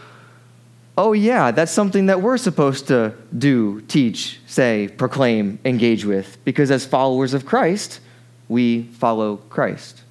oh, 0.99 1.15
yeah, 1.15 1.51
that's 1.51 1.73
something 1.73 2.07
that 2.07 2.21
we're 2.21 2.37
supposed 2.37 2.89
to 2.89 3.15
do, 3.39 3.81
teach, 3.89 4.39
say, 4.47 4.89
proclaim, 4.99 5.59
engage 5.65 6.05
with. 6.05 6.37
Because 6.45 6.71
as 6.71 6.85
followers 6.85 7.33
of 7.33 7.47
Christ, 7.47 8.01
we 8.49 8.83
follow 8.83 9.39
Christ. 9.49 10.03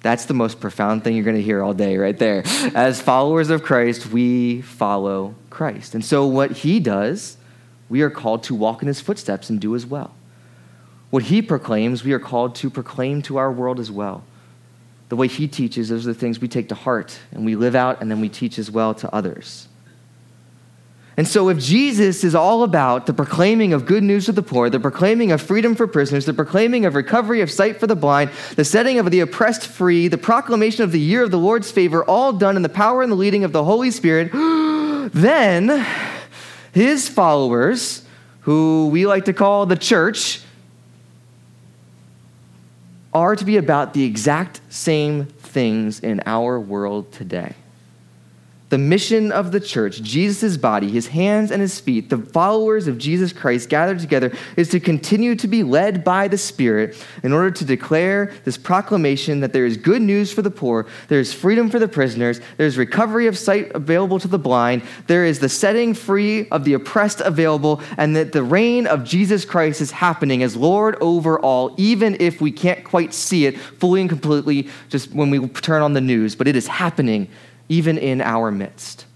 That's 0.00 0.24
the 0.24 0.32
most 0.32 0.60
profound 0.60 1.04
thing 1.04 1.14
you're 1.14 1.26
going 1.26 1.36
to 1.36 1.42
hear 1.42 1.62
all 1.62 1.74
day, 1.74 1.98
right 1.98 2.18
there. 2.18 2.42
As 2.74 3.02
followers 3.02 3.50
of 3.50 3.62
Christ, 3.62 4.06
we 4.06 4.62
follow 4.62 5.34
Christ. 5.50 5.94
And 5.94 6.02
so, 6.02 6.26
what 6.26 6.52
he 6.52 6.80
does, 6.80 7.36
we 7.90 8.00
are 8.00 8.08
called 8.08 8.44
to 8.44 8.54
walk 8.54 8.80
in 8.80 8.88
his 8.88 9.02
footsteps 9.02 9.50
and 9.50 9.60
do 9.60 9.74
as 9.74 9.84
well. 9.84 10.15
What 11.10 11.24
he 11.24 11.40
proclaims, 11.42 12.04
we 12.04 12.12
are 12.12 12.18
called 12.18 12.54
to 12.56 12.70
proclaim 12.70 13.22
to 13.22 13.36
our 13.36 13.50
world 13.50 13.78
as 13.78 13.90
well. 13.90 14.24
The 15.08 15.16
way 15.16 15.28
he 15.28 15.46
teaches, 15.46 15.88
those 15.88 16.06
are 16.06 16.12
the 16.12 16.18
things 16.18 16.40
we 16.40 16.48
take 16.48 16.68
to 16.70 16.74
heart 16.74 17.18
and 17.32 17.44
we 17.44 17.54
live 17.54 17.74
out 17.74 18.00
and 18.00 18.10
then 18.10 18.20
we 18.20 18.28
teach 18.28 18.58
as 18.58 18.70
well 18.70 18.92
to 18.94 19.14
others. 19.14 19.68
And 21.18 21.26
so, 21.26 21.48
if 21.48 21.58
Jesus 21.58 22.24
is 22.24 22.34
all 22.34 22.62
about 22.62 23.06
the 23.06 23.14
proclaiming 23.14 23.72
of 23.72 23.86
good 23.86 24.02
news 24.02 24.26
to 24.26 24.32
the 24.32 24.42
poor, 24.42 24.68
the 24.68 24.78
proclaiming 24.78 25.32
of 25.32 25.40
freedom 25.40 25.74
for 25.74 25.86
prisoners, 25.86 26.26
the 26.26 26.34
proclaiming 26.34 26.84
of 26.84 26.94
recovery 26.94 27.40
of 27.40 27.50
sight 27.50 27.80
for 27.80 27.86
the 27.86 27.96
blind, 27.96 28.30
the 28.56 28.66
setting 28.66 28.98
of 28.98 29.10
the 29.10 29.20
oppressed 29.20 29.66
free, 29.66 30.08
the 30.08 30.18
proclamation 30.18 30.84
of 30.84 30.92
the 30.92 31.00
year 31.00 31.22
of 31.22 31.30
the 31.30 31.38
Lord's 31.38 31.70
favor, 31.70 32.04
all 32.04 32.34
done 32.34 32.54
in 32.54 32.62
the 32.62 32.68
power 32.68 33.02
and 33.02 33.10
the 33.10 33.16
leading 33.16 33.44
of 33.44 33.52
the 33.52 33.64
Holy 33.64 33.90
Spirit, 33.90 34.30
then 35.14 35.86
his 36.72 37.08
followers, 37.08 38.04
who 38.40 38.88
we 38.88 39.06
like 39.06 39.24
to 39.24 39.32
call 39.32 39.64
the 39.64 39.76
church, 39.76 40.42
are 43.16 43.34
to 43.34 43.46
be 43.46 43.56
about 43.56 43.94
the 43.94 44.04
exact 44.04 44.60
same 44.68 45.24
things 45.24 46.00
in 46.00 46.20
our 46.26 46.60
world 46.60 47.10
today. 47.12 47.54
The 48.68 48.78
mission 48.78 49.30
of 49.30 49.52
the 49.52 49.60
church, 49.60 50.02
Jesus' 50.02 50.56
body, 50.56 50.90
his 50.90 51.06
hands 51.06 51.52
and 51.52 51.62
his 51.62 51.78
feet, 51.78 52.10
the 52.10 52.18
followers 52.18 52.88
of 52.88 52.98
Jesus 52.98 53.32
Christ 53.32 53.68
gathered 53.68 54.00
together, 54.00 54.32
is 54.56 54.70
to 54.70 54.80
continue 54.80 55.36
to 55.36 55.46
be 55.46 55.62
led 55.62 56.02
by 56.02 56.26
the 56.26 56.36
Spirit 56.36 57.00
in 57.22 57.32
order 57.32 57.52
to 57.52 57.64
declare 57.64 58.32
this 58.44 58.58
proclamation 58.58 59.38
that 59.38 59.52
there 59.52 59.66
is 59.66 59.76
good 59.76 60.02
news 60.02 60.32
for 60.32 60.42
the 60.42 60.50
poor, 60.50 60.84
there 61.06 61.20
is 61.20 61.32
freedom 61.32 61.70
for 61.70 61.78
the 61.78 61.86
prisoners, 61.86 62.40
there 62.56 62.66
is 62.66 62.76
recovery 62.76 63.28
of 63.28 63.38
sight 63.38 63.70
available 63.72 64.18
to 64.18 64.26
the 64.26 64.38
blind, 64.38 64.82
there 65.06 65.24
is 65.24 65.38
the 65.38 65.48
setting 65.48 65.94
free 65.94 66.48
of 66.48 66.64
the 66.64 66.72
oppressed 66.72 67.20
available, 67.20 67.80
and 67.96 68.16
that 68.16 68.32
the 68.32 68.42
reign 68.42 68.88
of 68.88 69.04
Jesus 69.04 69.44
Christ 69.44 69.80
is 69.80 69.92
happening 69.92 70.42
as 70.42 70.56
Lord 70.56 70.96
over 71.00 71.38
all, 71.38 71.72
even 71.76 72.16
if 72.18 72.40
we 72.40 72.50
can't 72.50 72.82
quite 72.82 73.14
see 73.14 73.46
it 73.46 73.56
fully 73.58 74.00
and 74.00 74.10
completely 74.10 74.68
just 74.88 75.12
when 75.12 75.30
we 75.30 75.46
turn 75.48 75.82
on 75.82 75.92
the 75.92 76.00
news, 76.00 76.34
but 76.34 76.48
it 76.48 76.56
is 76.56 76.66
happening 76.66 77.28
even 77.68 77.98
in 77.98 78.20
our 78.20 78.50
midst. 78.50 79.06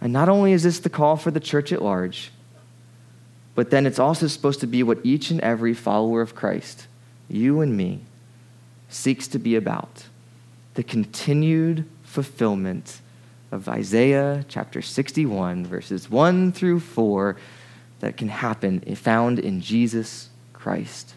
And 0.00 0.12
not 0.12 0.28
only 0.28 0.52
is 0.52 0.62
this 0.62 0.80
the 0.80 0.88
call 0.88 1.16
for 1.16 1.30
the 1.30 1.40
church 1.40 1.72
at 1.72 1.82
large, 1.82 2.30
but 3.54 3.70
then 3.70 3.86
it's 3.86 3.98
also 3.98 4.26
supposed 4.26 4.60
to 4.60 4.66
be 4.66 4.82
what 4.82 4.98
each 5.04 5.30
and 5.30 5.40
every 5.40 5.74
follower 5.74 6.22
of 6.22 6.34
Christ, 6.34 6.86
you 7.28 7.60
and 7.60 7.76
me, 7.76 8.00
seeks 8.88 9.28
to 9.28 9.38
be 9.38 9.54
about 9.54 10.06
the 10.74 10.82
continued 10.82 11.84
fulfillment 12.02 13.00
of 13.52 13.68
Isaiah 13.68 14.44
chapter 14.48 14.80
61, 14.80 15.66
verses 15.66 16.08
1 16.08 16.52
through 16.52 16.80
4, 16.80 17.36
that 18.00 18.16
can 18.16 18.28
happen 18.28 18.82
if 18.86 18.98
found 18.98 19.38
in 19.38 19.60
Jesus 19.60 20.30
Christ. 20.52 21.14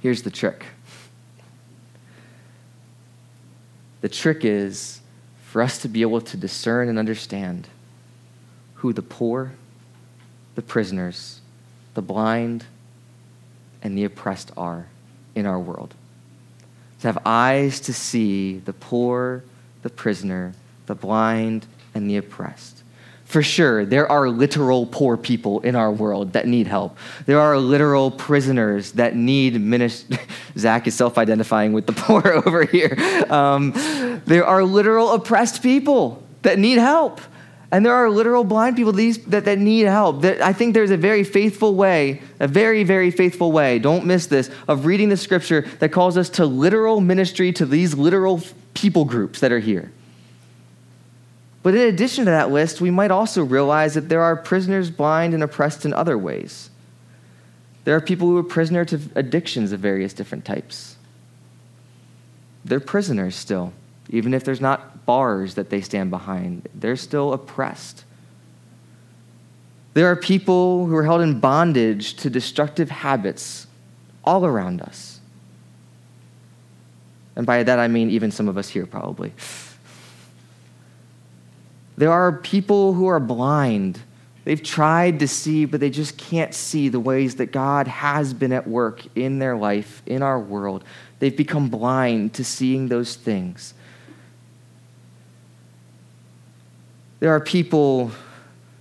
Here's 0.00 0.22
the 0.22 0.30
trick 0.30 0.64
The 4.00 4.08
trick 4.08 4.44
is 4.44 5.00
for 5.44 5.62
us 5.62 5.78
to 5.78 5.88
be 5.88 6.02
able 6.02 6.20
to 6.20 6.36
discern 6.36 6.88
and 6.88 6.98
understand 6.98 7.68
who 8.74 8.92
the 8.92 9.02
poor, 9.02 9.52
the 10.54 10.62
prisoners, 10.62 11.40
the 11.94 12.02
blind, 12.02 12.64
and 13.82 13.96
the 13.96 14.04
oppressed 14.04 14.52
are 14.56 14.86
in 15.34 15.46
our 15.46 15.58
world. 15.58 15.94
To 17.00 17.06
have 17.08 17.18
eyes 17.24 17.80
to 17.80 17.92
see 17.92 18.58
the 18.58 18.72
poor, 18.72 19.44
the 19.82 19.90
prisoner, 19.90 20.54
the 20.86 20.94
blind, 20.94 21.66
and 21.94 22.08
the 22.08 22.16
oppressed. 22.16 22.77
For 23.28 23.42
sure, 23.42 23.84
there 23.84 24.10
are 24.10 24.30
literal 24.30 24.86
poor 24.86 25.18
people 25.18 25.60
in 25.60 25.76
our 25.76 25.92
world 25.92 26.32
that 26.32 26.48
need 26.48 26.66
help. 26.66 26.96
There 27.26 27.38
are 27.38 27.58
literal 27.58 28.10
prisoners 28.10 28.92
that 28.92 29.16
need 29.16 29.60
ministry. 29.60 30.16
Zach 30.56 30.86
is 30.86 30.94
self 30.94 31.18
identifying 31.18 31.74
with 31.74 31.86
the 31.86 31.92
poor 31.96 32.26
over 32.26 32.64
here. 32.64 32.96
Um, 33.28 33.72
there 34.24 34.46
are 34.46 34.64
literal 34.64 35.12
oppressed 35.12 35.62
people 35.62 36.22
that 36.40 36.58
need 36.58 36.78
help. 36.78 37.20
And 37.70 37.84
there 37.84 37.92
are 37.92 38.08
literal 38.08 38.44
blind 38.44 38.76
people 38.76 38.94
that, 38.94 39.44
that 39.44 39.58
need 39.58 39.82
help. 39.82 40.24
I 40.24 40.54
think 40.54 40.72
there's 40.72 40.90
a 40.90 40.96
very 40.96 41.22
faithful 41.22 41.74
way, 41.74 42.22
a 42.40 42.48
very, 42.48 42.82
very 42.82 43.10
faithful 43.10 43.52
way, 43.52 43.78
don't 43.78 44.06
miss 44.06 44.24
this, 44.24 44.50
of 44.68 44.86
reading 44.86 45.10
the 45.10 45.18
scripture 45.18 45.68
that 45.80 45.90
calls 45.90 46.16
us 46.16 46.30
to 46.30 46.46
literal 46.46 47.02
ministry 47.02 47.52
to 47.52 47.66
these 47.66 47.92
literal 47.92 48.40
people 48.72 49.04
groups 49.04 49.40
that 49.40 49.52
are 49.52 49.58
here. 49.58 49.92
But 51.62 51.74
in 51.74 51.88
addition 51.88 52.24
to 52.24 52.30
that 52.30 52.50
list, 52.50 52.80
we 52.80 52.90
might 52.90 53.10
also 53.10 53.44
realize 53.44 53.94
that 53.94 54.08
there 54.08 54.22
are 54.22 54.36
prisoners 54.36 54.90
blind 54.90 55.34
and 55.34 55.42
oppressed 55.42 55.84
in 55.84 55.92
other 55.92 56.16
ways. 56.16 56.70
There 57.84 57.96
are 57.96 58.00
people 58.00 58.28
who 58.28 58.36
are 58.36 58.44
prisoner 58.44 58.84
to 58.86 59.00
addictions 59.14 59.72
of 59.72 59.80
various 59.80 60.12
different 60.12 60.44
types. 60.44 60.96
They're 62.64 62.80
prisoners 62.80 63.34
still, 63.34 63.72
even 64.10 64.34
if 64.34 64.44
there's 64.44 64.60
not 64.60 65.06
bars 65.06 65.54
that 65.54 65.70
they 65.70 65.80
stand 65.80 66.10
behind, 66.10 66.68
they're 66.74 66.96
still 66.96 67.32
oppressed. 67.32 68.04
There 69.94 70.06
are 70.06 70.16
people 70.16 70.86
who 70.86 70.94
are 70.94 71.04
held 71.04 71.22
in 71.22 71.40
bondage 71.40 72.14
to 72.16 72.30
destructive 72.30 72.90
habits 72.90 73.66
all 74.22 74.44
around 74.44 74.82
us. 74.82 75.20
And 77.34 77.46
by 77.46 77.62
that 77.62 77.78
I 77.78 77.88
mean 77.88 78.10
even 78.10 78.30
some 78.30 78.48
of 78.48 78.58
us 78.58 78.68
here, 78.68 78.86
probably. 78.86 79.32
There 81.98 82.12
are 82.12 82.30
people 82.30 82.94
who 82.94 83.08
are 83.08 83.18
blind. 83.18 84.00
They've 84.44 84.62
tried 84.62 85.18
to 85.18 85.26
see, 85.26 85.64
but 85.64 85.80
they 85.80 85.90
just 85.90 86.16
can't 86.16 86.54
see 86.54 86.88
the 86.88 87.00
ways 87.00 87.34
that 87.34 87.46
God 87.50 87.88
has 87.88 88.32
been 88.32 88.52
at 88.52 88.68
work 88.68 89.02
in 89.16 89.40
their 89.40 89.56
life, 89.56 90.00
in 90.06 90.22
our 90.22 90.38
world. 90.38 90.84
They've 91.18 91.36
become 91.36 91.68
blind 91.68 92.34
to 92.34 92.44
seeing 92.44 92.86
those 92.86 93.16
things. 93.16 93.74
There 97.18 97.34
are 97.34 97.40
people 97.40 98.12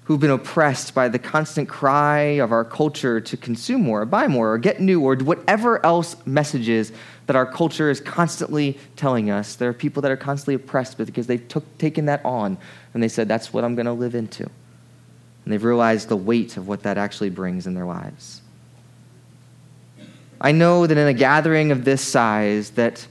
who've 0.04 0.20
been 0.20 0.30
oppressed 0.30 0.94
by 0.94 1.10
the 1.10 1.20
constant 1.20 1.68
cry 1.68 2.20
of 2.40 2.52
our 2.52 2.64
culture 2.64 3.20
to 3.20 3.36
consume 3.36 3.82
more, 3.82 4.04
or 4.04 4.06
buy 4.06 4.28
more, 4.28 4.54
or 4.54 4.58
get 4.60 4.80
new, 4.80 5.02
or 5.02 5.16
whatever 5.16 5.84
else 5.84 6.16
messages 6.28 6.94
that 7.26 7.36
our 7.36 7.46
culture 7.46 7.90
is 7.90 8.00
constantly 8.00 8.78
telling 8.96 9.30
us. 9.30 9.56
There 9.56 9.68
are 9.68 9.74
people 9.74 10.02
that 10.04 10.12
are 10.12 10.16
constantly 10.16 10.54
oppressed 10.54 10.98
because 10.98 11.28
they've 11.28 11.46
took, 11.50 11.78
taken 11.78 12.06
that 12.06 12.24
on 12.24 12.58
and 12.98 13.04
they 13.04 13.10
said, 13.10 13.28
That's 13.28 13.54
what 13.54 13.64
I'm 13.64 13.76
going 13.76 13.86
to 13.86 13.94
live 13.94 14.16
into. 14.16 14.42
And 14.42 15.54
they've 15.54 15.64
realized 15.64 16.10
the 16.10 16.18
weight 16.18 16.58
of 16.58 16.68
what 16.68 16.82
that 16.82 16.98
actually 16.98 17.30
brings 17.30 17.68
in 17.68 17.76
their 17.76 17.86
lives. 17.86 18.42
I 20.42 20.52
know 20.52 20.88
that 20.88 20.98
in 20.98 21.08
a 21.08 21.14
gathering 21.14 21.72
of 21.72 21.86
this 21.86 22.02
size 22.02 22.72
that 22.72 23.06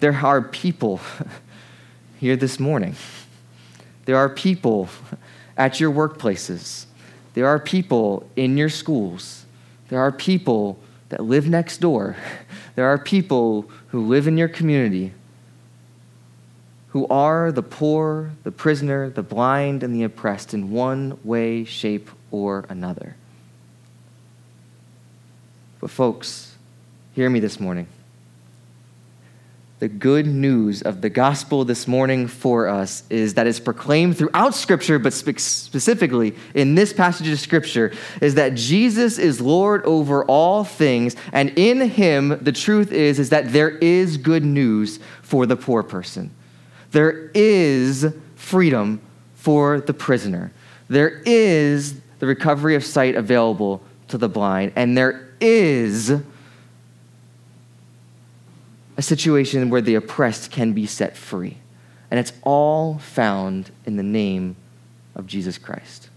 there 0.00 0.14
are 0.14 0.40
people 0.40 1.02
here 2.18 2.34
this 2.34 2.58
morning. 2.58 2.96
There 4.06 4.16
are 4.16 4.30
people 4.30 4.88
at 5.58 5.78
your 5.78 5.92
workplaces. 5.92 6.86
There 7.34 7.46
are 7.46 7.58
people 7.58 8.26
in 8.36 8.56
your 8.56 8.70
schools. 8.70 9.44
There 9.90 10.00
are 10.00 10.10
people 10.10 10.78
that 11.10 11.22
live 11.22 11.46
next 11.46 11.76
door. 11.76 12.16
There 12.74 12.86
are 12.86 12.98
people 12.98 13.70
who 13.88 14.06
live 14.06 14.26
in 14.26 14.38
your 14.38 14.48
community 14.48 15.12
who 16.96 17.06
are 17.08 17.52
the 17.52 17.62
poor, 17.62 18.32
the 18.42 18.50
prisoner, 18.50 19.10
the 19.10 19.22
blind, 19.22 19.82
and 19.82 19.94
the 19.94 20.02
oppressed 20.02 20.54
in 20.54 20.70
one 20.70 21.18
way, 21.22 21.62
shape, 21.62 22.08
or 22.30 22.64
another. 22.70 23.14
But, 25.78 25.90
folks, 25.90 26.56
Hear 27.16 27.30
me 27.30 27.40
this 27.40 27.58
morning. 27.58 27.86
The 29.78 29.88
good 29.88 30.26
news 30.26 30.82
of 30.82 31.00
the 31.00 31.08
gospel 31.08 31.64
this 31.64 31.88
morning 31.88 32.26
for 32.26 32.68
us 32.68 33.04
is 33.08 33.32
that 33.34 33.46
it's 33.46 33.58
proclaimed 33.58 34.18
throughout 34.18 34.54
Scripture, 34.54 34.98
but 34.98 35.14
specifically 35.14 36.34
in 36.52 36.74
this 36.74 36.92
passage 36.92 37.28
of 37.28 37.40
Scripture, 37.40 37.94
is 38.20 38.34
that 38.34 38.54
Jesus 38.54 39.16
is 39.16 39.40
Lord 39.40 39.82
over 39.86 40.26
all 40.26 40.62
things, 40.62 41.16
and 41.32 41.48
in 41.56 41.80
Him, 41.88 42.38
the 42.42 42.52
truth 42.52 42.92
is, 42.92 43.18
is 43.18 43.30
that 43.30 43.50
there 43.50 43.70
is 43.70 44.18
good 44.18 44.44
news 44.44 44.98
for 45.22 45.46
the 45.46 45.56
poor 45.56 45.82
person. 45.82 46.30
There 46.96 47.30
is 47.34 48.06
freedom 48.36 49.02
for 49.34 49.82
the 49.82 49.92
prisoner. 49.92 50.50
There 50.88 51.20
is 51.26 52.00
the 52.20 52.26
recovery 52.26 52.74
of 52.74 52.82
sight 52.82 53.16
available 53.16 53.82
to 54.08 54.16
the 54.16 54.30
blind, 54.30 54.72
and 54.76 54.96
there 54.96 55.28
is 55.38 56.10
a 58.96 59.02
situation 59.02 59.68
where 59.68 59.82
the 59.82 59.94
oppressed 59.94 60.50
can 60.50 60.72
be 60.72 60.86
set 60.86 61.18
free. 61.18 61.58
And 62.10 62.18
it's 62.18 62.32
all 62.40 62.96
found 62.96 63.72
in 63.84 63.98
the 63.98 64.02
name 64.02 64.56
of 65.14 65.26
Jesus 65.26 65.58
Christ. 65.58 66.08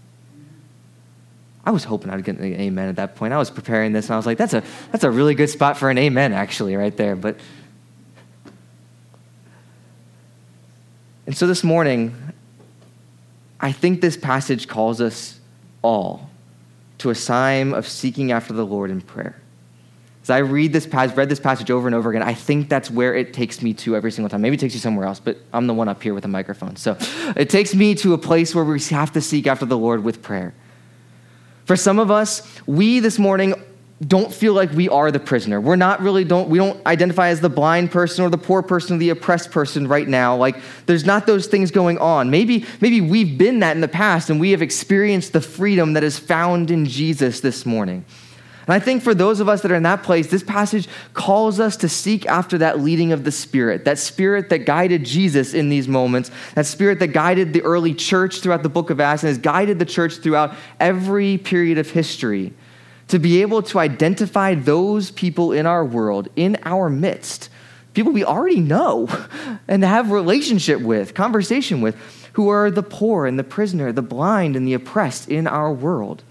I 1.62 1.72
was 1.72 1.84
hoping 1.84 2.08
I'd 2.08 2.24
get 2.24 2.38
an 2.38 2.54
amen 2.58 2.88
at 2.88 2.96
that 2.96 3.16
point. 3.16 3.34
I 3.34 3.38
was 3.38 3.50
preparing 3.50 3.92
this 3.92 4.06
and 4.06 4.14
I 4.14 4.16
was 4.16 4.24
like, 4.24 4.38
that's 4.38 4.54
a, 4.54 4.62
that's 4.92 5.04
a 5.04 5.10
really 5.10 5.34
good 5.34 5.50
spot 5.50 5.76
for 5.76 5.90
an 5.90 5.98
amen, 5.98 6.32
actually, 6.32 6.74
right 6.74 6.96
there. 6.96 7.16
But 7.16 7.36
and 11.30 11.36
so 11.36 11.46
this 11.46 11.62
morning, 11.62 12.12
I 13.60 13.70
think 13.70 14.00
this 14.00 14.16
passage 14.16 14.66
calls 14.66 15.00
us 15.00 15.38
all 15.80 16.28
to 16.98 17.10
a 17.10 17.14
time 17.14 17.72
of 17.72 17.86
seeking 17.86 18.32
after 18.32 18.52
the 18.52 18.66
Lord 18.66 18.90
in 18.90 19.00
prayer. 19.00 19.40
As 20.24 20.30
I 20.30 20.38
read 20.38 20.72
this 20.72 20.88
passage, 20.88 21.16
read 21.16 21.28
this 21.28 21.38
passage 21.38 21.70
over 21.70 21.86
and 21.86 21.94
over 21.94 22.10
again, 22.10 22.24
I 22.24 22.34
think 22.34 22.68
that's 22.68 22.90
where 22.90 23.14
it 23.14 23.32
takes 23.32 23.62
me 23.62 23.74
to 23.74 23.94
every 23.94 24.10
single 24.10 24.28
time. 24.28 24.40
Maybe 24.40 24.56
it 24.56 24.58
takes 24.58 24.74
you 24.74 24.80
somewhere 24.80 25.06
else, 25.06 25.20
but 25.20 25.38
I'm 25.52 25.68
the 25.68 25.72
one 25.72 25.88
up 25.88 26.02
here 26.02 26.14
with 26.14 26.24
a 26.24 26.28
microphone. 26.28 26.74
So 26.74 26.96
it 27.36 27.48
takes 27.48 27.76
me 27.76 27.94
to 27.94 28.12
a 28.12 28.18
place 28.18 28.52
where 28.52 28.64
we 28.64 28.80
have 28.80 29.12
to 29.12 29.20
seek 29.20 29.46
after 29.46 29.66
the 29.66 29.78
Lord 29.78 30.02
with 30.02 30.22
prayer. 30.22 30.52
For 31.64 31.76
some 31.76 32.00
of 32.00 32.10
us, 32.10 32.42
we 32.66 32.98
this 32.98 33.20
morning 33.20 33.54
don't 34.06 34.32
feel 34.32 34.54
like 34.54 34.72
we 34.72 34.88
are 34.88 35.10
the 35.10 35.20
prisoner. 35.20 35.60
We're 35.60 35.76
not 35.76 36.00
really 36.00 36.24
don't 36.24 36.48
we 36.48 36.56
don't 36.56 36.84
identify 36.86 37.28
as 37.28 37.42
the 37.42 37.50
blind 37.50 37.90
person 37.90 38.24
or 38.24 38.30
the 38.30 38.38
poor 38.38 38.62
person 38.62 38.96
or 38.96 38.98
the 38.98 39.10
oppressed 39.10 39.50
person 39.50 39.86
right 39.86 40.08
now. 40.08 40.36
Like 40.36 40.56
there's 40.86 41.04
not 41.04 41.26
those 41.26 41.46
things 41.46 41.70
going 41.70 41.98
on. 41.98 42.30
Maybe 42.30 42.64
maybe 42.80 43.02
we've 43.02 43.36
been 43.36 43.60
that 43.60 43.76
in 43.76 43.82
the 43.82 43.88
past 43.88 44.30
and 44.30 44.40
we 44.40 44.52
have 44.52 44.62
experienced 44.62 45.34
the 45.34 45.42
freedom 45.42 45.92
that 45.92 46.02
is 46.02 46.18
found 46.18 46.70
in 46.70 46.86
Jesus 46.86 47.40
this 47.40 47.66
morning. 47.66 48.06
And 48.66 48.74
I 48.74 48.78
think 48.78 49.02
for 49.02 49.14
those 49.14 49.40
of 49.40 49.50
us 49.50 49.62
that 49.62 49.72
are 49.72 49.74
in 49.74 49.82
that 49.82 50.02
place, 50.02 50.28
this 50.28 50.44
passage 50.44 50.88
calls 51.12 51.60
us 51.60 51.76
to 51.78 51.88
seek 51.88 52.24
after 52.26 52.56
that 52.58 52.78
leading 52.78 53.12
of 53.12 53.24
the 53.24 53.32
Spirit, 53.32 53.84
that 53.84 53.98
Spirit 53.98 54.48
that 54.50 54.60
guided 54.60 55.04
Jesus 55.04 55.52
in 55.52 55.68
these 55.68 55.88
moments, 55.88 56.30
that 56.54 56.66
Spirit 56.66 57.00
that 57.00 57.08
guided 57.08 57.52
the 57.52 57.62
early 57.62 57.92
church 57.92 58.40
throughout 58.40 58.62
the 58.62 58.68
book 58.68 58.88
of 58.88 59.00
Acts 59.00 59.24
and 59.24 59.28
has 59.28 59.38
guided 59.38 59.78
the 59.78 59.84
church 59.84 60.18
throughout 60.18 60.54
every 60.78 61.36
period 61.36 61.78
of 61.78 61.90
history 61.90 62.54
to 63.10 63.18
be 63.18 63.42
able 63.42 63.62
to 63.62 63.78
identify 63.78 64.54
those 64.54 65.10
people 65.10 65.52
in 65.52 65.66
our 65.66 65.84
world, 65.84 66.28
in 66.36 66.56
our 66.64 66.88
midst, 66.88 67.48
people 67.92 68.12
we 68.12 68.24
already 68.24 68.60
know 68.60 69.08
and 69.68 69.82
have 69.82 70.10
relationship 70.10 70.80
with, 70.80 71.14
conversation 71.14 71.80
with, 71.80 71.96
who 72.34 72.48
are 72.48 72.70
the 72.70 72.82
poor 72.82 73.26
and 73.26 73.38
the 73.38 73.44
prisoner, 73.44 73.92
the 73.92 74.02
blind 74.02 74.54
and 74.54 74.66
the 74.66 74.74
oppressed 74.74 75.28
in 75.28 75.46
our 75.48 75.72
world. 75.72 76.22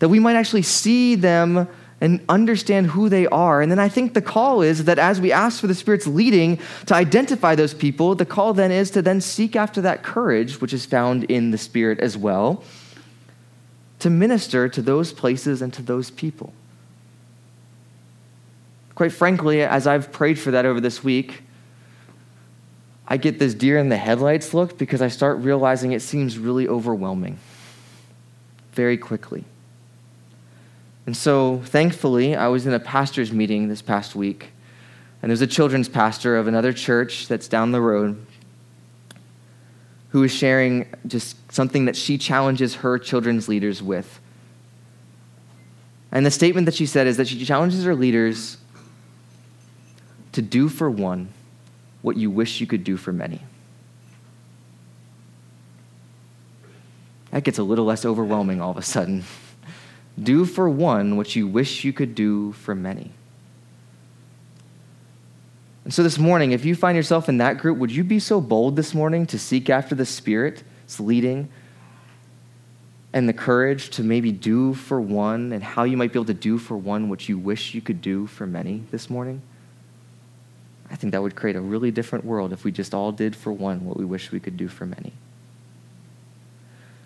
That 0.00 0.08
we 0.08 0.18
might 0.18 0.34
actually 0.34 0.62
see 0.62 1.14
them 1.14 1.68
and 2.00 2.20
understand 2.28 2.88
who 2.88 3.08
they 3.08 3.28
are. 3.28 3.62
And 3.62 3.70
then 3.70 3.78
I 3.78 3.88
think 3.88 4.14
the 4.14 4.20
call 4.20 4.60
is 4.60 4.84
that 4.84 4.98
as 4.98 5.20
we 5.20 5.30
ask 5.30 5.60
for 5.60 5.68
the 5.68 5.74
Spirit's 5.74 6.08
leading 6.08 6.58
to 6.86 6.96
identify 6.96 7.54
those 7.54 7.74
people, 7.74 8.16
the 8.16 8.26
call 8.26 8.54
then 8.54 8.72
is 8.72 8.90
to 8.90 9.02
then 9.02 9.20
seek 9.20 9.54
after 9.54 9.80
that 9.82 10.02
courage, 10.02 10.60
which 10.60 10.72
is 10.72 10.84
found 10.84 11.22
in 11.24 11.52
the 11.52 11.58
Spirit 11.58 12.00
as 12.00 12.16
well 12.16 12.64
to 14.02 14.10
minister 14.10 14.68
to 14.68 14.82
those 14.82 15.12
places 15.12 15.62
and 15.62 15.72
to 15.72 15.80
those 15.80 16.10
people. 16.10 16.52
Quite 18.96 19.12
frankly, 19.12 19.62
as 19.62 19.86
I've 19.86 20.10
prayed 20.10 20.40
for 20.40 20.50
that 20.50 20.66
over 20.66 20.80
this 20.80 21.04
week, 21.04 21.42
I 23.06 23.16
get 23.16 23.38
this 23.38 23.54
deer 23.54 23.78
in 23.78 23.90
the 23.90 23.96
headlights 23.96 24.52
look 24.52 24.76
because 24.76 25.00
I 25.00 25.06
start 25.06 25.38
realizing 25.38 25.92
it 25.92 26.02
seems 26.02 26.36
really 26.36 26.66
overwhelming 26.66 27.38
very 28.72 28.98
quickly. 28.98 29.44
And 31.06 31.16
so, 31.16 31.62
thankfully, 31.64 32.34
I 32.34 32.48
was 32.48 32.66
in 32.66 32.74
a 32.74 32.80
pastor's 32.80 33.30
meeting 33.30 33.68
this 33.68 33.82
past 33.82 34.16
week, 34.16 34.50
and 35.20 35.30
there's 35.30 35.42
a 35.42 35.46
children's 35.46 35.88
pastor 35.88 36.36
of 36.36 36.48
another 36.48 36.72
church 36.72 37.28
that's 37.28 37.46
down 37.46 37.70
the 37.70 37.80
road 37.80 38.26
who 40.12 40.22
is 40.22 40.30
sharing 40.30 40.86
just 41.06 41.36
something 41.50 41.86
that 41.86 41.96
she 41.96 42.18
challenges 42.18 42.76
her 42.76 42.98
children's 42.98 43.48
leaders 43.48 43.82
with. 43.82 44.20
And 46.12 46.26
the 46.26 46.30
statement 46.30 46.66
that 46.66 46.74
she 46.74 46.84
said 46.84 47.06
is 47.06 47.16
that 47.16 47.28
she 47.28 47.42
challenges 47.46 47.84
her 47.84 47.94
leaders 47.94 48.58
to 50.32 50.42
do 50.42 50.68
for 50.68 50.90
one 50.90 51.30
what 52.02 52.18
you 52.18 52.30
wish 52.30 52.60
you 52.60 52.66
could 52.66 52.84
do 52.84 52.98
for 52.98 53.10
many. 53.10 53.40
That 57.30 57.44
gets 57.44 57.58
a 57.58 57.62
little 57.62 57.86
less 57.86 58.04
overwhelming 58.04 58.60
all 58.60 58.72
of 58.72 58.76
a 58.76 58.82
sudden. 58.82 59.24
do 60.22 60.44
for 60.44 60.68
one 60.68 61.16
what 61.16 61.34
you 61.34 61.48
wish 61.48 61.84
you 61.84 61.94
could 61.94 62.14
do 62.14 62.52
for 62.52 62.74
many. 62.74 63.12
And 65.84 65.92
so 65.92 66.02
this 66.02 66.18
morning, 66.18 66.52
if 66.52 66.64
you 66.64 66.76
find 66.76 66.96
yourself 66.96 67.28
in 67.28 67.38
that 67.38 67.58
group, 67.58 67.78
would 67.78 67.90
you 67.90 68.04
be 68.04 68.18
so 68.18 68.40
bold 68.40 68.76
this 68.76 68.94
morning 68.94 69.26
to 69.26 69.38
seek 69.38 69.68
after 69.68 69.94
the 69.94 70.06
Spirit's 70.06 71.00
leading 71.00 71.48
and 73.12 73.28
the 73.28 73.32
courage 73.32 73.90
to 73.90 74.02
maybe 74.02 74.32
do 74.32 74.74
for 74.74 75.00
one 75.00 75.52
and 75.52 75.62
how 75.62 75.82
you 75.82 75.96
might 75.96 76.12
be 76.12 76.18
able 76.18 76.26
to 76.26 76.34
do 76.34 76.56
for 76.56 76.76
one 76.76 77.08
what 77.08 77.28
you 77.28 77.36
wish 77.36 77.74
you 77.74 77.80
could 77.80 78.00
do 78.00 78.26
for 78.26 78.46
many 78.46 78.84
this 78.90 79.10
morning? 79.10 79.42
I 80.90 80.94
think 80.94 81.12
that 81.12 81.22
would 81.22 81.34
create 81.34 81.56
a 81.56 81.60
really 81.60 81.90
different 81.90 82.24
world 82.24 82.52
if 82.52 82.64
we 82.64 82.70
just 82.70 82.94
all 82.94 83.12
did 83.12 83.34
for 83.34 83.52
one 83.52 83.84
what 83.84 83.96
we 83.96 84.04
wish 84.04 84.30
we 84.30 84.40
could 84.40 84.56
do 84.56 84.68
for 84.68 84.86
many. 84.86 85.12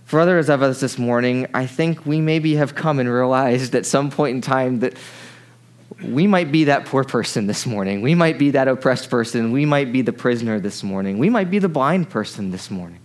For 0.05 0.21
others 0.21 0.49
of 0.49 0.63
us 0.63 0.81
this 0.81 0.99
morning, 0.99 1.49
I 1.55 1.67
think 1.67 2.05
we 2.05 2.21
maybe 2.21 2.57
have 2.57 2.75
come 2.75 3.01
and 3.01 3.09
realized 3.09 3.75
at 3.75 3.87
some 3.87 4.11
point 4.11 4.37
in 4.37 4.41
time 4.41 4.81
that 4.81 4.97
we 6.03 6.27
might 6.27 6.53
be 6.53 6.65
that 6.65 6.85
poor 6.85 7.05
person 7.05 7.47
this 7.47 7.65
morning. 7.65 8.03
We 8.03 8.15
might 8.15 8.39
be 8.39 8.51
that 8.51 8.69
oppressed 8.69 9.09
person. 9.09 9.53
We 9.53 9.65
might 9.65 9.93
be 9.93 10.03
the 10.03 10.13
prisoner 10.13 10.61
this 10.61 10.83
morning. 10.83 11.19
We 11.19 11.31
might 11.31 11.51
be 11.51 11.59
the 11.59 11.69
blind 11.69 12.11
person 12.11 12.51
this 12.51 12.71
morning. 12.71 13.01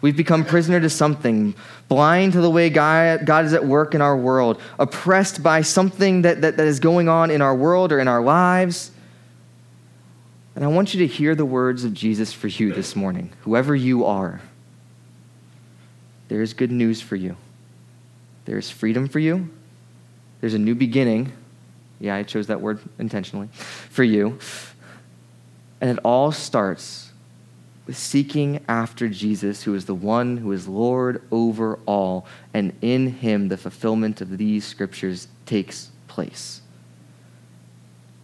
We've 0.00 0.16
become 0.16 0.44
prisoner 0.44 0.80
to 0.80 0.88
something, 0.88 1.54
blind 1.88 2.32
to 2.32 2.40
the 2.40 2.48
way 2.48 2.70
God, 2.70 3.44
is 3.44 3.52
at 3.52 3.66
work 3.66 3.94
in 3.94 4.00
our 4.00 4.16
world, 4.16 4.60
oppressed 4.78 5.42
by 5.42 5.60
something 5.62 6.22
that, 6.22 6.40
that, 6.40 6.56
that 6.56 6.66
is 6.66 6.80
going 6.80 7.08
on 7.08 7.30
in 7.30 7.42
our 7.42 7.54
world 7.54 7.92
or 7.92 7.98
in 7.98 8.08
our 8.08 8.22
lives. 8.22 8.92
And 10.54 10.64
I 10.64 10.68
want 10.68 10.94
you 10.94 11.00
to 11.00 11.06
hear 11.06 11.34
the 11.34 11.44
words 11.44 11.84
of 11.84 11.92
Jesus 11.92 12.32
for 12.32 12.48
you 12.48 12.72
this 12.72 12.96
morning, 12.96 13.32
whoever 13.42 13.74
you 13.74 14.04
are. 14.04 14.40
There 16.28 16.40
is 16.40 16.54
good 16.54 16.70
news 16.70 17.02
for 17.02 17.16
you. 17.16 17.36
There 18.46 18.56
is 18.56 18.70
freedom 18.70 19.08
for 19.08 19.18
you. 19.18 19.50
There's 20.40 20.54
a 20.54 20.58
new 20.58 20.74
beginning. 20.74 21.32
Yeah, 21.98 22.16
I 22.16 22.22
chose 22.22 22.46
that 22.46 22.60
word 22.60 22.80
intentionally 22.98 23.48
for 23.90 24.04
you. 24.04 24.38
And 25.80 25.90
it 25.90 25.98
all 26.04 26.32
starts 26.32 27.12
with 27.86 27.96
seeking 27.96 28.64
after 28.68 29.08
Jesus, 29.08 29.62
who 29.62 29.74
is 29.74 29.86
the 29.86 29.94
one 29.94 30.36
who 30.36 30.52
is 30.52 30.68
Lord 30.68 31.22
over 31.30 31.78
all. 31.86 32.26
And 32.54 32.72
in 32.82 33.08
him, 33.08 33.48
the 33.48 33.56
fulfillment 33.56 34.20
of 34.20 34.38
these 34.38 34.64
scriptures 34.64 35.28
takes 35.46 35.90
place. 36.06 36.62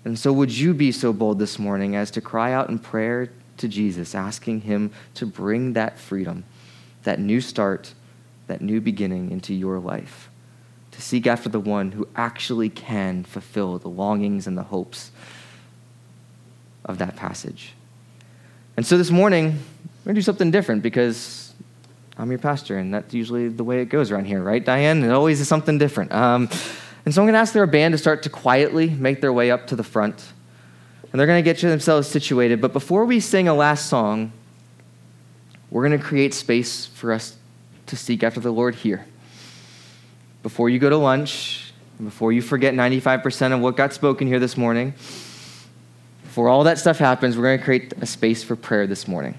And 0.04 0.16
so, 0.16 0.32
would 0.32 0.56
you 0.56 0.72
be 0.72 0.92
so 0.92 1.12
bold 1.12 1.40
this 1.40 1.58
morning 1.58 1.96
as 1.96 2.12
to 2.12 2.20
cry 2.20 2.52
out 2.52 2.68
in 2.68 2.78
prayer 2.78 3.28
to 3.56 3.66
Jesus, 3.66 4.14
asking 4.14 4.60
him 4.60 4.92
to 5.14 5.26
bring 5.26 5.72
that 5.72 5.98
freedom, 5.98 6.44
that 7.02 7.18
new 7.18 7.40
start, 7.40 7.92
that 8.46 8.60
new 8.60 8.80
beginning 8.80 9.32
into 9.32 9.52
your 9.52 9.80
life? 9.80 10.30
To 10.96 11.02
seek 11.02 11.26
after 11.26 11.50
the 11.50 11.60
one 11.60 11.92
who 11.92 12.08
actually 12.16 12.70
can 12.70 13.22
fulfill 13.22 13.78
the 13.78 13.88
longings 13.88 14.46
and 14.46 14.56
the 14.56 14.62
hopes 14.62 15.10
of 16.86 16.96
that 16.98 17.16
passage. 17.16 17.74
And 18.78 18.86
so 18.86 18.96
this 18.96 19.10
morning, 19.10 19.44
we're 19.44 20.04
going 20.04 20.14
to 20.14 20.20
do 20.20 20.22
something 20.22 20.50
different 20.50 20.82
because 20.82 21.52
I'm 22.16 22.30
your 22.30 22.38
pastor, 22.38 22.78
and 22.78 22.94
that's 22.94 23.12
usually 23.12 23.48
the 23.48 23.62
way 23.62 23.82
it 23.82 23.90
goes 23.90 24.10
around 24.10 24.24
here, 24.24 24.42
right, 24.42 24.64
Diane? 24.64 25.04
It 25.04 25.10
always 25.10 25.38
is 25.38 25.48
something 25.48 25.76
different. 25.76 26.12
Um, 26.12 26.48
and 27.04 27.14
so 27.14 27.20
I'm 27.20 27.26
going 27.26 27.34
to 27.34 27.40
ask 27.40 27.52
their 27.52 27.66
band 27.66 27.92
to 27.92 27.98
start 27.98 28.22
to 28.22 28.30
quietly 28.30 28.88
make 28.88 29.20
their 29.20 29.34
way 29.34 29.50
up 29.50 29.66
to 29.66 29.76
the 29.76 29.84
front. 29.84 30.32
And 31.12 31.20
they're 31.20 31.26
going 31.26 31.44
to 31.44 31.52
get 31.52 31.60
themselves 31.60 32.08
situated. 32.08 32.62
But 32.62 32.72
before 32.72 33.04
we 33.04 33.20
sing 33.20 33.48
a 33.48 33.54
last 33.54 33.86
song, 33.90 34.32
we're 35.70 35.86
going 35.86 35.98
to 35.98 36.04
create 36.04 36.32
space 36.32 36.86
for 36.86 37.12
us 37.12 37.36
to 37.84 37.96
seek 37.98 38.22
after 38.22 38.40
the 38.40 38.50
Lord 38.50 38.76
here 38.76 39.04
before 40.46 40.70
you 40.70 40.78
go 40.78 40.88
to 40.88 40.96
lunch, 40.96 41.72
before 42.00 42.30
you 42.30 42.40
forget 42.40 42.72
95% 42.72 43.52
of 43.52 43.58
what 43.58 43.76
got 43.76 43.92
spoken 43.92 44.28
here 44.28 44.38
this 44.38 44.56
morning, 44.56 44.94
before 46.22 46.48
all 46.48 46.62
that 46.62 46.78
stuff 46.78 46.98
happens, 46.98 47.36
we're 47.36 47.42
going 47.42 47.58
to 47.58 47.64
create 47.64 47.92
a 48.00 48.06
space 48.06 48.44
for 48.44 48.54
prayer 48.54 48.86
this 48.86 49.08
morning. 49.08 49.34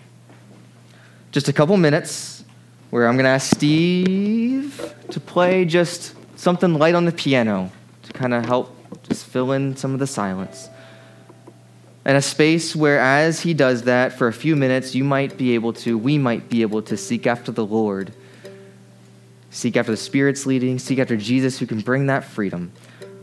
Just 1.31 1.47
a 1.47 1.53
couple 1.53 1.77
minutes 1.77 2.43
where 2.89 3.07
I'm 3.07 3.15
going 3.15 3.23
to 3.23 3.29
ask 3.29 3.55
Steve 3.55 4.93
to 5.09 5.21
play 5.21 5.63
just 5.63 6.13
something 6.37 6.73
light 6.73 6.93
on 6.93 7.05
the 7.05 7.13
piano 7.13 7.71
to 8.03 8.11
kind 8.11 8.33
of 8.33 8.45
help 8.45 8.75
just 9.03 9.27
fill 9.27 9.53
in 9.53 9.77
some 9.77 9.93
of 9.93 9.99
the 9.99 10.07
silence. 10.07 10.69
And 12.03 12.17
a 12.17 12.21
space 12.21 12.75
where, 12.75 12.99
as 12.99 13.39
he 13.39 13.53
does 13.53 13.83
that 13.83 14.11
for 14.11 14.27
a 14.27 14.33
few 14.33 14.57
minutes, 14.57 14.93
you 14.93 15.05
might 15.05 15.37
be 15.37 15.55
able 15.55 15.71
to, 15.71 15.97
we 15.97 16.17
might 16.17 16.49
be 16.49 16.63
able 16.63 16.81
to 16.81 16.97
seek 16.97 17.25
after 17.25 17.53
the 17.53 17.65
Lord, 17.65 18.11
seek 19.57 19.75
after 19.75 19.91
the 19.91 19.97
Spirit's 19.97 20.45
leading, 20.45 20.77
seek 20.77 20.99
after 20.99 21.17
Jesus 21.17 21.57
who 21.57 21.65
can 21.65 21.81
bring 21.81 22.05
that 22.05 22.23
freedom. 22.23 22.71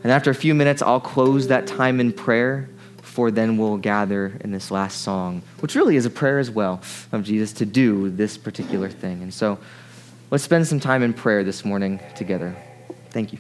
And 0.03 0.11
after 0.11 0.31
a 0.31 0.35
few 0.35 0.53
minutes, 0.53 0.83
I'll 0.83 1.01
close 1.01 1.47
that 1.47 1.67
time 1.69 2.01
in 2.01 2.13
prayer 2.13 2.69
before 2.97 3.31
then 3.31 3.57
we'll 3.57 3.77
gather 3.77 4.37
in 4.41 4.51
this 4.51 4.73
last 4.73 5.03
song, 5.03 5.43
which 5.61 5.77
really 5.77 5.95
is 5.95 6.05
a 6.05 6.11
prayer 6.11 6.41
as 6.41 6.51
well 6.51 6.83
of 7.13 7.23
Jesus 7.23 7.53
to 7.53 7.65
do 7.65 8.11
this 8.11 8.37
particular 8.37 8.91
thing. 8.91 9.23
And 9.23 9.33
so 9.33 9.57
let's 10.33 10.43
spend 10.43 10.67
some 10.67 10.81
time 10.81 11.05
in 11.05 11.15
prayer 11.15 11.45
this 11.45 11.65
morning 11.65 12.01
together. 12.17 12.57
Thank 13.11 13.33
you. 13.33 13.39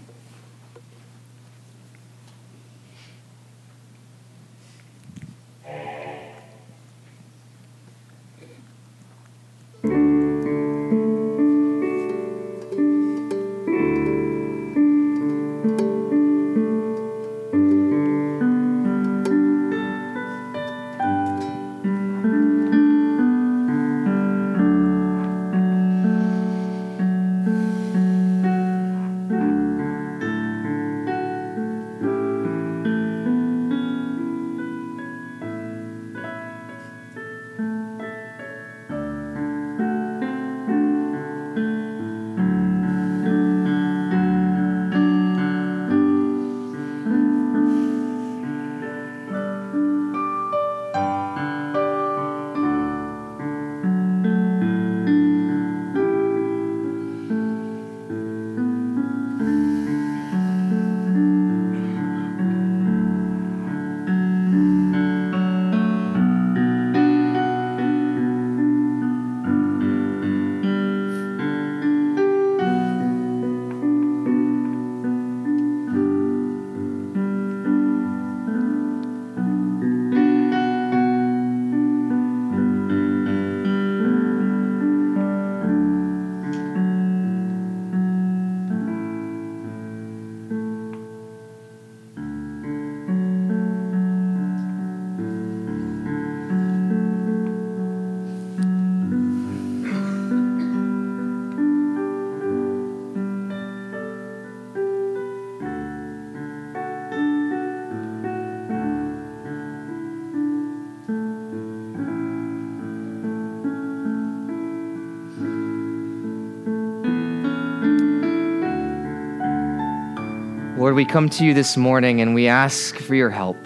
Lord, 120.95 121.09
we 121.09 121.13
come 121.13 121.29
to 121.29 121.45
you 121.45 121.55
this 121.55 121.77
morning 121.77 122.21
and 122.21 122.37
we 122.37 122.47
ask 122.47 122.95
for 122.99 123.17
your 123.17 123.29
help. 123.29 123.57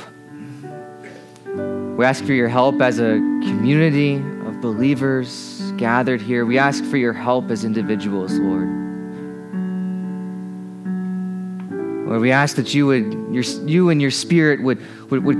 We 1.44 2.02
ask 2.02 2.24
for 2.24 2.32
your 2.32 2.48
help 2.48 2.80
as 2.80 3.00
a 3.00 3.16
community 3.44 4.14
of 4.14 4.62
believers 4.62 5.60
gathered 5.76 6.22
here. 6.22 6.46
We 6.46 6.56
ask 6.56 6.82
for 6.84 6.96
your 6.96 7.12
help 7.12 7.50
as 7.50 7.64
individuals, 7.64 8.32
Lord. 8.32 8.68
Lord, 12.08 12.22
we 12.22 12.32
ask 12.32 12.56
that 12.56 12.72
you 12.72 12.86
would, 12.86 13.12
your, 13.30 13.44
you 13.68 13.90
and 13.90 14.00
your 14.00 14.10
spirit 14.10 14.62
would, 14.62 14.80
would, 15.10 15.22
would, 15.22 15.36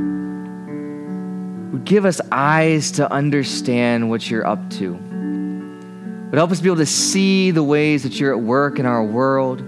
would 1.73 1.85
give 1.87 2.05
us 2.05 2.21
eyes 2.31 2.91
to 2.93 3.11
understand 3.11 4.11
what 4.11 4.31
you're 4.31 4.47
up 4.47 4.69
to. 4.73 4.93
Would 4.93 6.37
help 6.37 6.51
us 6.51 6.61
be 6.61 6.69
able 6.69 6.77
to 6.77 6.85
see 6.85 7.51
the 7.51 7.63
ways 7.63 8.03
that 8.03 8.21
you're 8.21 8.35
at 8.35 8.43
work 8.43 8.79
in 8.79 8.85
our 8.85 9.03
world 9.03 9.63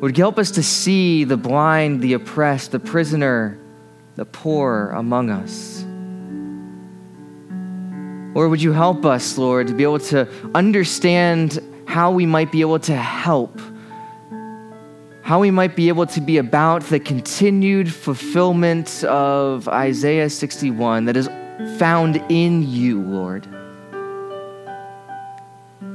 would 0.00 0.16
help 0.16 0.38
us 0.38 0.52
to 0.52 0.62
see 0.62 1.24
the 1.24 1.36
blind, 1.36 2.00
the 2.00 2.12
oppressed, 2.12 2.72
the 2.72 2.78
prisoner, 2.78 3.58
the 4.16 4.24
poor 4.24 4.90
among 4.90 5.30
us. 5.30 5.84
Or 8.36 8.48
would 8.48 8.62
you 8.62 8.72
help 8.72 9.04
us, 9.04 9.36
Lord, 9.36 9.66
to 9.66 9.74
be 9.74 9.82
able 9.82 9.98
to 10.00 10.28
understand 10.54 11.58
how 11.86 12.12
we 12.12 12.26
might 12.26 12.52
be 12.52 12.60
able 12.60 12.78
to 12.80 12.94
help, 12.94 13.60
how 15.22 15.40
we 15.40 15.50
might 15.50 15.74
be 15.74 15.88
able 15.88 16.06
to 16.06 16.20
be 16.20 16.36
about 16.36 16.82
the 16.84 17.00
continued 17.00 17.92
fulfillment 17.92 19.02
of 19.04 19.66
Isaiah 19.68 20.30
61 20.30 21.06
that 21.06 21.16
is 21.16 21.28
found 21.78 22.22
in 22.28 22.62
you, 22.62 23.02
Lord. 23.02 23.48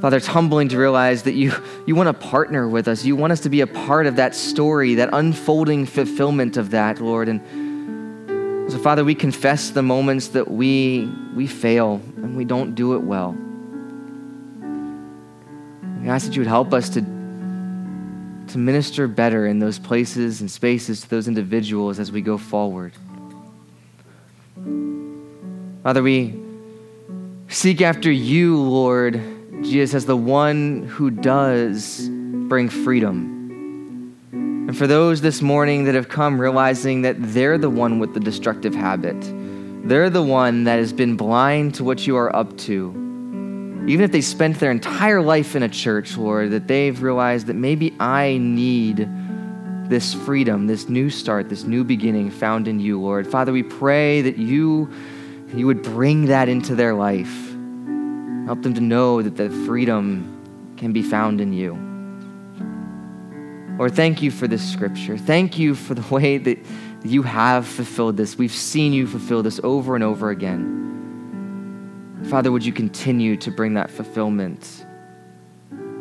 Father, 0.03 0.17
it's 0.17 0.27
humbling 0.27 0.67
to 0.67 0.77
realize 0.77 1.23
that 1.23 1.31
you, 1.31 1.53
you 1.85 1.95
want 1.95 2.07
to 2.07 2.13
partner 2.13 2.67
with 2.67 2.89
us. 2.89 3.05
You 3.05 3.15
want 3.15 3.31
us 3.31 3.39
to 3.39 3.49
be 3.49 3.61
a 3.61 3.67
part 3.67 4.05
of 4.05 4.17
that 4.17 4.35
story, 4.35 4.95
that 4.95 5.07
unfolding 5.13 5.85
fulfillment 5.85 6.57
of 6.57 6.71
that, 6.71 6.99
Lord. 6.99 7.29
And 7.29 8.69
so, 8.69 8.79
Father, 8.79 9.05
we 9.05 9.15
confess 9.15 9.69
the 9.69 9.81
moments 9.81 10.27
that 10.27 10.51
we, 10.51 11.09
we 11.33 11.47
fail 11.47 12.01
and 12.17 12.35
we 12.35 12.43
don't 12.43 12.75
do 12.75 12.95
it 12.95 12.99
well. 13.01 13.31
We 16.01 16.09
ask 16.09 16.25
that 16.25 16.35
you 16.35 16.41
would 16.41 16.47
help 16.47 16.73
us 16.73 16.89
to, 16.89 17.01
to 17.01 18.57
minister 18.57 19.07
better 19.07 19.47
in 19.47 19.59
those 19.59 19.79
places 19.79 20.41
and 20.41 20.51
spaces 20.51 20.99
to 21.03 21.09
those 21.09 21.29
individuals 21.29 21.97
as 21.97 22.11
we 22.11 22.19
go 22.19 22.37
forward. 22.37 22.91
Father, 25.81 26.03
we 26.03 26.37
seek 27.47 27.79
after 27.81 28.11
you, 28.11 28.59
Lord 28.59 29.32
Jesus 29.63 29.93
as 29.93 30.05
the 30.05 30.17
one 30.17 30.83
who 30.83 31.09
does 31.09 32.07
bring 32.09 32.69
freedom. 32.69 33.33
And 34.31 34.77
for 34.77 34.87
those 34.87 35.21
this 35.21 35.41
morning 35.41 35.85
that 35.85 35.95
have 35.95 36.09
come 36.09 36.39
realizing 36.39 37.01
that 37.03 37.15
they're 37.19 37.57
the 37.57 37.69
one 37.69 37.99
with 37.99 38.13
the 38.13 38.19
destructive 38.19 38.75
habit, 38.75 39.15
they're 39.87 40.09
the 40.09 40.23
one 40.23 40.65
that 40.65 40.79
has 40.79 40.93
been 40.93 41.15
blind 41.15 41.75
to 41.75 41.83
what 41.83 42.05
you 42.05 42.17
are 42.17 42.33
up 42.35 42.57
to. 42.59 42.91
Even 43.87 44.01
if 44.01 44.11
they 44.11 44.21
spent 44.21 44.59
their 44.59 44.71
entire 44.71 45.21
life 45.21 45.55
in 45.55 45.63
a 45.63 45.69
church, 45.69 46.17
Lord, 46.17 46.51
that 46.51 46.67
they've 46.67 47.01
realized 47.01 47.47
that 47.47 47.55
maybe 47.55 47.93
I 47.99 48.37
need 48.37 49.09
this 49.89 50.13
freedom, 50.13 50.67
this 50.67 50.87
new 50.87 51.09
start, 51.09 51.49
this 51.49 51.63
new 51.63 51.83
beginning 51.83 52.31
found 52.31 52.67
in 52.67 52.79
you, 52.79 53.01
Lord. 53.01 53.27
Father, 53.27 53.51
we 53.51 53.63
pray 53.63 54.21
that 54.21 54.37
you, 54.37 54.89
you 55.53 55.67
would 55.67 55.83
bring 55.83 56.25
that 56.25 56.47
into 56.47 56.75
their 56.75 56.93
life 56.93 57.52
Help 58.45 58.61
them 58.61 58.73
to 58.73 58.81
know 58.81 59.21
that 59.21 59.37
the 59.37 59.49
freedom 59.65 60.75
can 60.77 60.91
be 60.91 61.01
found 61.01 61.39
in 61.39 61.53
you. 61.53 61.73
Lord, 63.77 63.95
thank 63.95 64.21
you 64.21 64.31
for 64.31 64.47
this 64.47 64.61
scripture. 64.71 65.17
Thank 65.17 65.57
you 65.57 65.75
for 65.75 65.93
the 65.93 66.01
way 66.13 66.37
that 66.37 66.59
you 67.03 67.23
have 67.23 67.67
fulfilled 67.67 68.17
this. 68.17 68.37
We've 68.37 68.51
seen 68.51 68.93
you 68.93 69.07
fulfill 69.07 69.43
this 69.43 69.59
over 69.63 69.95
and 69.95 70.03
over 70.03 70.29
again. 70.29 70.81
Father, 72.29 72.51
would 72.51 72.65
you 72.65 72.71
continue 72.71 73.35
to 73.37 73.51
bring 73.51 73.73
that 73.73 73.91
fulfillment 73.91 74.85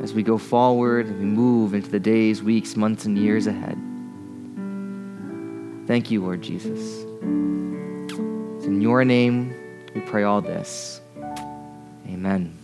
as 0.00 0.14
we 0.14 0.22
go 0.22 0.38
forward 0.38 1.06
and 1.06 1.18
we 1.18 1.24
move 1.24 1.74
into 1.74 1.90
the 1.90 2.00
days, 2.00 2.42
weeks, 2.42 2.76
months, 2.76 3.04
and 3.04 3.18
years 3.18 3.46
ahead? 3.46 3.76
Thank 5.86 6.10
you, 6.10 6.22
Lord 6.22 6.42
Jesus. 6.42 6.80
It's 8.56 8.66
in 8.66 8.80
your 8.80 9.04
name 9.04 9.54
we 9.94 10.00
pray 10.00 10.22
all 10.22 10.40
this. 10.40 11.01
Amen. 12.12 12.61